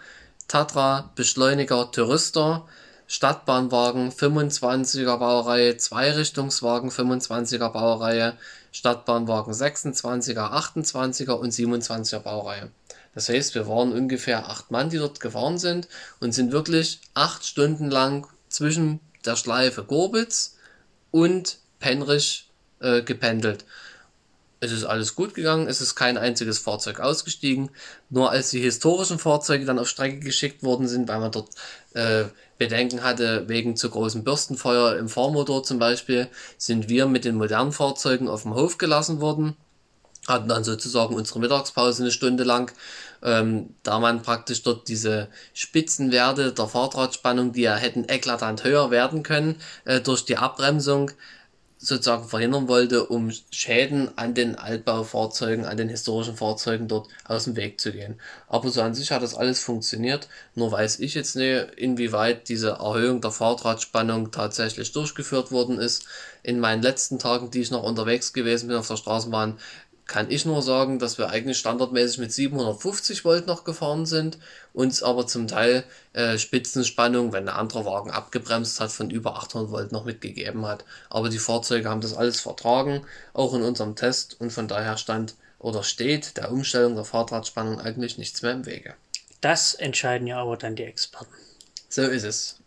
Tatra, 0.49 1.13
Beschleuniger, 1.15 1.89
Tourister 1.93 2.65
Stadtbahnwagen 3.07 4.11
25er 4.11 5.17
Baureihe, 5.17 5.77
Zweirichtungswagen 5.77 6.89
25er 6.89 7.69
Baureihe, 7.69 8.33
Stadtbahnwagen 8.71 9.53
26er, 9.53 10.51
28er 10.51 11.33
und 11.33 11.53
27er 11.53 12.19
Baureihe. 12.19 12.71
Das 13.15 13.29
heißt, 13.29 13.55
wir 13.55 13.67
waren 13.67 13.91
ungefähr 13.91 14.49
acht 14.49 14.71
Mann, 14.71 14.89
die 14.89 14.97
dort 14.97 15.19
gefahren 15.19 15.57
sind 15.57 15.87
und 16.19 16.33
sind 16.33 16.51
wirklich 16.51 16.99
acht 17.13 17.45
Stunden 17.45 17.89
lang 17.89 18.27
zwischen 18.49 18.99
der 19.25 19.35
Schleife 19.35 19.83
Gorbitz 19.83 20.57
und 21.11 21.59
Penrich 21.79 22.49
äh, 22.79 23.01
gependelt. 23.01 23.65
Es 24.59 24.71
ist 24.71 24.85
alles 24.85 25.15
gut 25.15 25.33
gegangen, 25.33 25.67
es 25.67 25.81
ist 25.81 25.95
kein 25.95 26.17
einziges 26.17 26.57
Fahrzeug 26.57 27.01
ausgestiegen. 27.01 27.69
Nur 28.09 28.31
als 28.31 28.49
die 28.49 28.61
historischen 28.61 29.19
Fahrzeuge 29.19 29.65
dann 29.65 29.77
auf 29.77 29.89
Strecke 29.89 30.19
geschickt 30.19 30.63
worden 30.63 30.87
sind, 30.87 31.09
weil 31.09 31.19
man 31.19 31.33
dort 31.33 31.49
äh, 31.93 32.25
Bedenken 32.57 33.03
hatte 33.03 33.49
wegen 33.49 33.75
zu 33.75 33.89
großem 33.89 34.23
Bürstenfeuer 34.23 34.95
im 34.97 35.09
Fahrmotor 35.09 35.63
zum 35.63 35.79
Beispiel, 35.79 36.29
sind 36.57 36.87
wir 36.87 37.07
mit 37.07 37.25
den 37.25 37.35
modernen 37.35 37.73
Fahrzeugen 37.73 38.29
auf 38.29 38.43
dem 38.43 38.55
Hof 38.55 38.77
gelassen 38.77 39.19
worden. 39.19 39.57
Hatten 40.27 40.47
dann 40.47 40.63
sozusagen 40.63 41.15
unsere 41.15 41.39
Mittagspause 41.39 42.03
eine 42.03 42.11
Stunde 42.11 42.43
lang, 42.43 42.71
ähm, 43.21 43.75
da 43.83 43.99
man 43.99 44.21
praktisch 44.21 44.63
dort 44.63 44.87
diese 44.87 45.27
Spitzenwerte 45.53 46.53
der 46.53 46.67
Fahrradspannung, 46.67 47.51
die 47.51 47.61
ja 47.61 47.75
hätten 47.75 48.05
eklatant 48.07 48.63
höher 48.63 48.89
werden 48.91 49.23
können, 49.23 49.57
äh, 49.85 49.99
durch 49.99 50.25
die 50.25 50.37
Abbremsung 50.37 51.11
sozusagen 51.83 52.29
verhindern 52.29 52.69
wollte, 52.69 53.05
um 53.05 53.29
Schäden 53.51 54.17
an 54.17 54.33
den 54.33 54.55
Altbaufahrzeugen, 54.55 55.65
an 55.65 55.75
den 55.75 55.89
historischen 55.89 56.37
Fahrzeugen 56.37 56.87
dort 56.87 57.09
aus 57.25 57.43
dem 57.43 57.57
Weg 57.57 57.81
zu 57.81 57.91
gehen. 57.91 58.21
Aber 58.47 58.69
so 58.69 58.81
an 58.81 58.95
sich 58.95 59.11
hat 59.11 59.21
das 59.21 59.35
alles 59.35 59.59
funktioniert. 59.59 60.29
Nur 60.55 60.71
weiß 60.71 60.99
ich 60.99 61.13
jetzt 61.13 61.35
nicht, 61.35 61.73
inwieweit 61.75 62.47
diese 62.47 62.69
Erhöhung 62.69 63.19
der 63.19 63.31
Fahrradspannung 63.31 64.31
tatsächlich 64.31 64.93
durchgeführt 64.93 65.51
worden 65.51 65.77
ist. 65.77 66.05
In 66.41 66.61
meinen 66.61 66.81
letzten 66.81 67.19
Tagen, 67.19 67.51
die 67.51 67.59
ich 67.59 67.71
noch 67.71 67.83
unterwegs 67.83 68.31
gewesen 68.31 68.69
bin 68.69 68.77
auf 68.77 68.87
der 68.87 68.95
Straßenbahn, 68.95 69.59
kann 70.05 70.29
ich 70.29 70.45
nur 70.45 70.61
sagen, 70.61 70.99
dass 70.99 71.17
wir 71.17 71.29
eigentlich 71.29 71.57
standardmäßig 71.57 72.19
mit 72.19 72.33
750 72.33 73.23
Volt 73.23 73.47
noch 73.47 73.63
gefahren 73.63 74.05
sind, 74.05 74.37
uns 74.73 75.01
aber 75.01 75.27
zum 75.27 75.47
Teil 75.47 75.85
äh, 76.11 76.37
Spitzenspannung, 76.37 77.31
wenn 77.31 77.47
ein 77.47 77.55
anderer 77.55 77.85
Wagen 77.85 78.11
abgebremst 78.11 78.79
hat, 78.79 78.91
von 78.91 79.09
über 79.09 79.37
800 79.37 79.71
Volt 79.71 79.91
noch 79.91 80.05
mitgegeben 80.05 80.65
hat. 80.65 80.83
Aber 81.09 81.29
die 81.29 81.39
Fahrzeuge 81.39 81.89
haben 81.89 82.01
das 82.01 82.13
alles 82.13 82.41
vertragen, 82.41 83.05
auch 83.33 83.53
in 83.53 83.63
unserem 83.63 83.95
Test 83.95 84.39
und 84.39 84.51
von 84.51 84.67
daher 84.67 84.97
stand 84.97 85.35
oder 85.59 85.83
steht 85.83 86.35
der 86.35 86.51
Umstellung 86.51 86.95
der 86.95 87.05
Fahrradspannung 87.05 87.79
eigentlich 87.79 88.17
nichts 88.17 88.41
mehr 88.41 88.51
im 88.51 88.65
Wege. 88.65 88.95
Das 89.39 89.73
entscheiden 89.73 90.27
ja 90.27 90.41
aber 90.41 90.57
dann 90.57 90.75
die 90.75 90.83
Experten. 90.83 91.33
So 91.87 92.03
ist 92.03 92.23
es. 92.23 92.59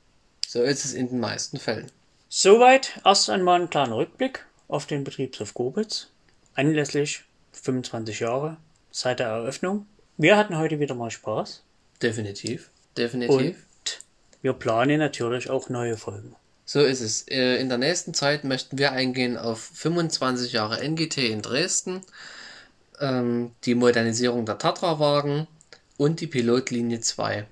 So 0.46 0.62
ist 0.62 0.84
es 0.84 0.94
in 0.94 1.08
den 1.08 1.20
meisten 1.20 1.58
Fällen. 1.58 1.90
Soweit 2.28 3.00
erst 3.04 3.28
einmal 3.28 3.60
ein 3.60 3.70
kleiner 3.70 3.96
Rückblick 3.96 4.46
auf 4.68 4.86
den 4.86 5.04
Betriebshof 5.04 5.52
Grobitz 5.52 6.08
anlässlich 6.56 7.22
25 7.62 8.20
Jahre 8.20 8.56
seit 8.90 9.20
der 9.20 9.28
Eröffnung. 9.28 9.86
Wir 10.16 10.36
hatten 10.36 10.56
heute 10.56 10.80
wieder 10.80 10.94
mal 10.94 11.10
Spaß. 11.10 11.62
Definitiv. 12.02 12.70
Definitiv. 12.96 13.36
Und 13.36 13.56
wir 14.42 14.52
planen 14.52 14.98
natürlich 14.98 15.50
auch 15.50 15.68
neue 15.68 15.96
Folgen. 15.96 16.34
So 16.64 16.80
ist 16.80 17.00
es. 17.00 17.28
Äh, 17.28 17.56
in 17.56 17.68
der 17.68 17.78
nächsten 17.78 18.14
Zeit 18.14 18.44
möchten 18.44 18.78
wir 18.78 18.92
eingehen 18.92 19.36
auf 19.36 19.60
25 19.60 20.52
Jahre 20.52 20.82
NGT 20.82 21.18
in 21.18 21.42
Dresden, 21.42 22.02
ähm, 23.00 23.52
die 23.64 23.74
Modernisierung 23.74 24.46
der 24.46 24.58
Tatra-Wagen 24.58 25.46
und 25.96 26.20
die 26.20 26.26
Pilotlinie 26.26 27.00
2. 27.00 27.46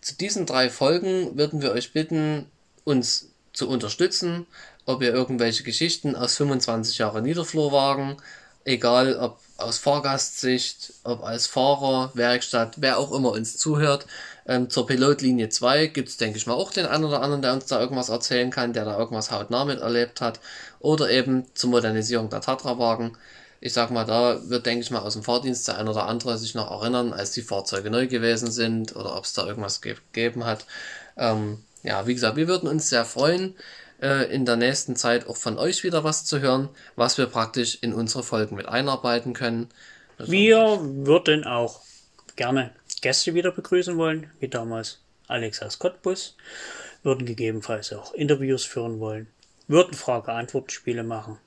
Zu 0.00 0.16
diesen 0.16 0.46
drei 0.46 0.70
Folgen 0.70 1.36
würden 1.36 1.62
wir 1.62 1.72
euch 1.72 1.92
bitten, 1.92 2.46
uns 2.84 3.30
zu 3.52 3.68
unterstützen, 3.68 4.46
ob 4.86 5.02
ihr 5.02 5.12
irgendwelche 5.12 5.62
Geschichten 5.62 6.16
aus 6.16 6.36
25 6.36 6.98
Jahre 6.98 7.22
Niederflurwagen 7.22 8.16
egal 8.64 9.16
ob 9.18 9.38
aus 9.56 9.78
Fahrgastsicht, 9.78 10.92
ob 11.04 11.22
als 11.22 11.46
Fahrer, 11.46 12.10
Werkstatt, 12.14 12.74
wer 12.78 12.98
auch 12.98 13.12
immer 13.12 13.32
uns 13.32 13.56
zuhört. 13.56 14.06
Ähm, 14.46 14.70
zur 14.70 14.86
Pilotlinie 14.86 15.48
2 15.48 15.86
gibt 15.86 16.08
es, 16.08 16.16
denke 16.16 16.36
ich 16.36 16.46
mal, 16.46 16.54
auch 16.54 16.72
den 16.72 16.86
einen 16.86 17.04
oder 17.04 17.22
anderen, 17.22 17.42
der 17.42 17.52
uns 17.52 17.66
da 17.66 17.80
irgendwas 17.80 18.08
erzählen 18.08 18.50
kann, 18.50 18.72
der 18.72 18.84
da 18.84 18.98
irgendwas 18.98 19.30
hautnah 19.30 19.64
miterlebt 19.64 20.20
hat. 20.20 20.40
Oder 20.80 21.10
eben 21.10 21.46
zur 21.54 21.70
Modernisierung 21.70 22.28
der 22.28 22.40
Tatra-Wagen. 22.40 23.16
Ich 23.60 23.72
sag 23.72 23.92
mal, 23.92 24.04
da 24.04 24.40
wird, 24.48 24.66
denke 24.66 24.82
ich 24.82 24.90
mal, 24.90 24.98
aus 25.00 25.12
dem 25.12 25.22
Fahrdienst 25.22 25.68
der 25.68 25.78
ein 25.78 25.86
oder 25.86 26.06
andere 26.08 26.36
sich 26.36 26.56
noch 26.56 26.70
erinnern, 26.70 27.12
als 27.12 27.30
die 27.30 27.42
Fahrzeuge 27.42 27.90
neu 27.90 28.08
gewesen 28.08 28.50
sind 28.50 28.96
oder 28.96 29.16
ob 29.16 29.24
es 29.24 29.34
da 29.34 29.46
irgendwas 29.46 29.80
gegeben 29.80 30.44
hat. 30.44 30.66
Ähm, 31.16 31.62
ja, 31.84 32.06
wie 32.06 32.14
gesagt, 32.14 32.36
wir 32.36 32.48
würden 32.48 32.68
uns 32.68 32.88
sehr 32.88 33.04
freuen, 33.04 33.54
äh, 34.02 34.24
in 34.34 34.44
der 34.44 34.56
nächsten 34.56 34.96
Zeit 34.96 35.26
auch 35.26 35.36
von 35.36 35.58
euch 35.58 35.84
wieder 35.84 36.04
was 36.04 36.24
zu 36.24 36.40
hören, 36.40 36.68
was 36.96 37.16
wir 37.16 37.26
praktisch 37.26 37.78
in 37.80 37.94
unsere 37.94 38.22
Folgen 38.22 38.56
mit 38.56 38.66
einarbeiten 38.66 39.32
können. 39.32 39.68
Wir 40.18 40.78
würden 40.82 41.44
auch 41.44 41.80
gerne 42.36 42.72
Gäste 43.00 43.34
wieder 43.34 43.52
begrüßen 43.52 43.96
wollen, 43.96 44.30
wie 44.40 44.48
damals 44.48 45.00
Alex 45.28 45.62
aus 45.62 45.78
Cottbus, 45.78 46.36
würden 47.02 47.26
gegebenenfalls 47.26 47.92
auch 47.92 48.12
Interviews 48.12 48.64
führen 48.64 49.00
wollen, 49.00 49.28
würden 49.68 49.94
Frage-Antwort-Spiele 49.94 51.02
machen 51.02 51.38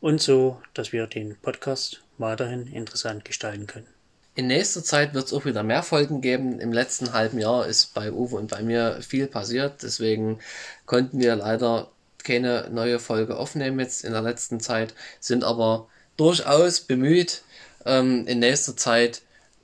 und 0.00 0.20
so, 0.20 0.60
dass 0.74 0.92
wir 0.92 1.06
den 1.06 1.36
Podcast 1.36 2.02
weiterhin 2.16 2.66
interessant 2.66 3.24
gestalten 3.24 3.66
können. 3.66 3.97
In 4.38 4.46
nächster 4.46 4.84
Zeit 4.84 5.14
wird 5.14 5.26
es 5.26 5.32
auch 5.32 5.46
wieder 5.46 5.64
mehr 5.64 5.82
Folgen 5.82 6.20
geben. 6.20 6.60
Im 6.60 6.72
letzten 6.72 7.12
halben 7.12 7.40
Jahr 7.40 7.66
ist 7.66 7.92
bei 7.92 8.12
Uwe 8.12 8.36
und 8.36 8.52
bei 8.52 8.62
mir 8.62 9.02
viel 9.02 9.26
passiert. 9.26 9.82
Deswegen 9.82 10.38
konnten 10.86 11.18
wir 11.18 11.34
leider 11.34 11.90
keine 12.22 12.70
neue 12.70 13.00
Folge 13.00 13.36
aufnehmen 13.36 13.80
jetzt 13.80 14.04
in 14.04 14.12
der 14.12 14.22
letzten 14.22 14.60
Zeit, 14.60 14.94
sind 15.18 15.42
aber 15.42 15.88
durchaus 16.16 16.78
bemüht, 16.78 17.42
ähm, 17.84 18.28
in 18.28 18.38
nächster 18.38 18.76
Zeit 18.76 19.22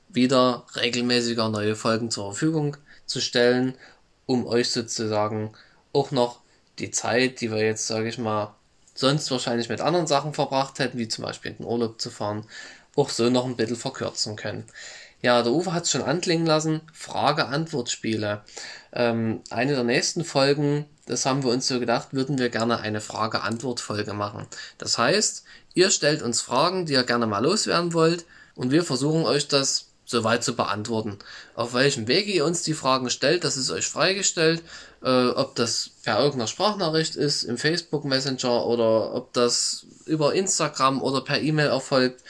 wieder 0.09 0.67
regelmäßiger 0.75 1.49
neue 1.51 1.77
Folgen 1.77 2.11
zur 2.11 2.33
Verfügung 2.33 2.77
zu 3.07 3.21
stellen, 3.21 3.77
um 4.27 4.45
euch 4.45 4.73
sozusagen 4.73 5.53
auch 5.93 6.11
noch 6.11 6.41
die 6.81 6.91
Zeit, 6.91 7.41
die 7.41 7.53
wir 7.53 7.63
jetzt, 7.63 7.87
sage 7.87 8.09
ich 8.09 8.19
mal, 8.19 8.57
sonst 8.93 9.31
wahrscheinlich 9.31 9.69
mit 9.69 9.81
anderen 9.81 10.09
Sachen 10.09 10.35
verbracht 10.35 10.81
hätten, 10.81 10.99
wie 10.99 11.07
zum 11.07 11.25
Beispiel 11.25 11.53
in 11.53 11.59
den 11.59 11.67
Urlaub 11.67 12.01
zu 12.01 12.11
fahren, 12.11 12.45
auch 12.97 13.11
so 13.11 13.31
noch 13.31 13.45
ein 13.45 13.57
bisschen 13.57 13.77
verkürzen 13.77 14.37
können. 14.37 14.65
Ja, 15.23 15.43
der 15.43 15.53
Uwe 15.53 15.73
hat 15.73 15.85
es 15.85 15.91
schon 15.91 16.03
anklingen 16.03 16.47
lassen. 16.47 16.83
Frage-Antwort-Spiele. 16.93 18.43
Ähm, 18.93 19.41
eine 19.49 19.75
der 19.75 19.85
nächsten 19.85 20.23
Folgen, 20.23 20.85
das 21.07 21.25
haben 21.25 21.43
wir 21.43 21.51
uns 21.51 21.67
so 21.67 21.81
gedacht, 21.81 22.09
würden 22.13 22.39
wir 22.39 22.51
gerne 22.51 22.79
eine 22.81 23.01
Frage-Antwort-Folge 23.01 24.13
machen. 24.13 24.47
Das 24.77 24.99
heißt, 24.99 25.45
ihr 25.73 25.91
stellt 25.91 26.21
uns 26.21 26.43
Fragen, 26.43 26.85
die 26.85 26.93
ihr 26.93 27.05
gerne 27.05 27.27
mal 27.27 27.43
loswerden 27.43 27.95
wollt, 27.95 28.27
und 28.55 28.71
wir 28.71 28.85
versuchen 28.85 29.25
euch 29.25 29.49
das 29.49 29.87
soweit 30.05 30.45
zu 30.45 30.55
beantworten. 30.55 31.19
Auf 31.55 31.73
welchem 31.73 32.07
Wege 32.07 32.31
ihr 32.31 32.45
uns 32.45 32.63
die 32.63 32.75
Fragen 32.75 33.09
stellt, 33.11 33.45
das 33.45 33.57
ist 33.57 33.71
euch 33.71 33.87
freigestellt. 33.87 34.63
Äh, 35.03 35.29
ob 35.29 35.55
das 35.55 35.91
per 36.03 36.19
irgendeiner 36.19 36.47
Sprachnachricht 36.47 37.17
ist, 37.17 37.45
im 37.45 37.57
Facebook 37.57 38.05
Messenger 38.05 38.67
oder 38.67 39.15
ob 39.15 39.33
das 39.33 39.87
über 40.05 40.35
Instagram 40.35 41.03
oder 41.03 41.23
per 41.23 41.41
E-Mail 41.41 41.69
erfolgt 41.69 42.23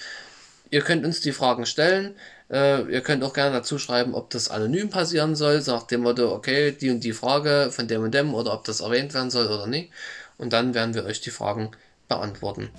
Ihr 0.75 0.81
könnt 0.81 1.05
uns 1.05 1.21
die 1.21 1.31
Fragen 1.31 1.67
stellen. 1.67 2.17
Äh, 2.51 2.83
ihr 2.91 3.01
könnt 3.01 3.23
auch 3.23 3.33
gerne 3.33 3.55
dazu 3.55 3.79
schreiben, 3.79 4.13
ob 4.13 4.31
das 4.31 4.49
anonym 4.49 4.91
passieren 4.91 5.37
soll, 5.37 5.63
nach 5.69 5.85
dem 5.85 6.01
Motto, 6.01 6.35
okay, 6.35 6.73
die 6.73 6.91
und 6.91 7.05
die 7.05 7.13
Frage 7.13 7.69
von 7.71 7.87
dem 7.87 8.03
und 8.03 8.13
dem 8.13 8.35
oder 8.35 8.53
ob 8.53 8.65
das 8.65 8.81
erwähnt 8.81 9.15
werden 9.15 9.31
soll 9.31 9.47
oder 9.47 9.69
nicht. 9.69 9.93
Und 10.37 10.53
dann 10.53 10.75
werden 10.75 10.93
wir 10.93 11.05
euch 11.05 11.21
die 11.21 11.31
Fragen 11.31 11.71
beantworten. 12.09 12.71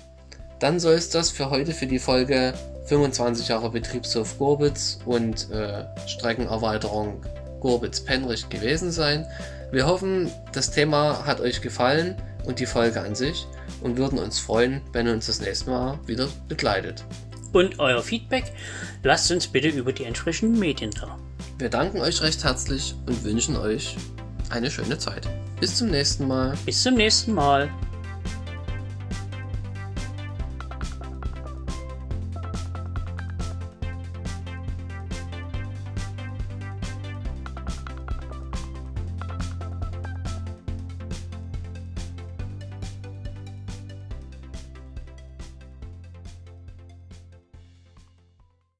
Dann 0.60 0.78
soll 0.78 0.92
es 0.92 1.08
das 1.08 1.30
für 1.30 1.48
heute 1.48 1.72
für 1.72 1.86
die 1.86 1.98
Folge 1.98 2.52
25 2.84 3.48
Jahre 3.48 3.70
Betriebshof 3.70 4.36
Gorbitz 4.36 4.98
und 5.06 5.50
äh, 5.50 5.86
Streckenerweiterung 6.06 7.24
Gorbitz-Penrich 7.60 8.50
gewesen 8.50 8.92
sein. 8.92 9.26
Wir 9.72 9.86
hoffen, 9.86 10.30
das 10.52 10.70
Thema 10.70 11.24
hat 11.24 11.40
euch 11.40 11.62
gefallen 11.62 12.14
und 12.44 12.60
die 12.60 12.66
Folge 12.66 13.00
an 13.00 13.14
sich 13.14 13.46
und 13.80 13.96
würden 13.96 14.18
uns 14.18 14.38
freuen, 14.38 14.82
wenn 14.92 15.06
ihr 15.06 15.14
uns 15.14 15.28
das 15.28 15.40
nächste 15.40 15.70
Mal 15.70 15.98
wieder 16.06 16.28
begleitet 16.46 17.02
und 17.56 17.78
euer 17.78 18.02
Feedback 18.02 18.52
lasst 19.02 19.32
uns 19.32 19.46
bitte 19.46 19.68
über 19.68 19.92
die 19.92 20.04
entsprechenden 20.04 20.58
Medien 20.58 20.90
da. 20.90 21.18
Wir 21.58 21.70
danken 21.70 22.00
euch 22.00 22.20
recht 22.20 22.44
herzlich 22.44 22.94
und 23.06 23.24
wünschen 23.24 23.56
euch 23.56 23.96
eine 24.50 24.70
schöne 24.70 24.98
Zeit. 24.98 25.26
Bis 25.58 25.76
zum 25.76 25.88
nächsten 25.88 26.28
Mal. 26.28 26.54
Bis 26.66 26.82
zum 26.82 26.94
nächsten 26.94 27.32
Mal. 27.32 27.70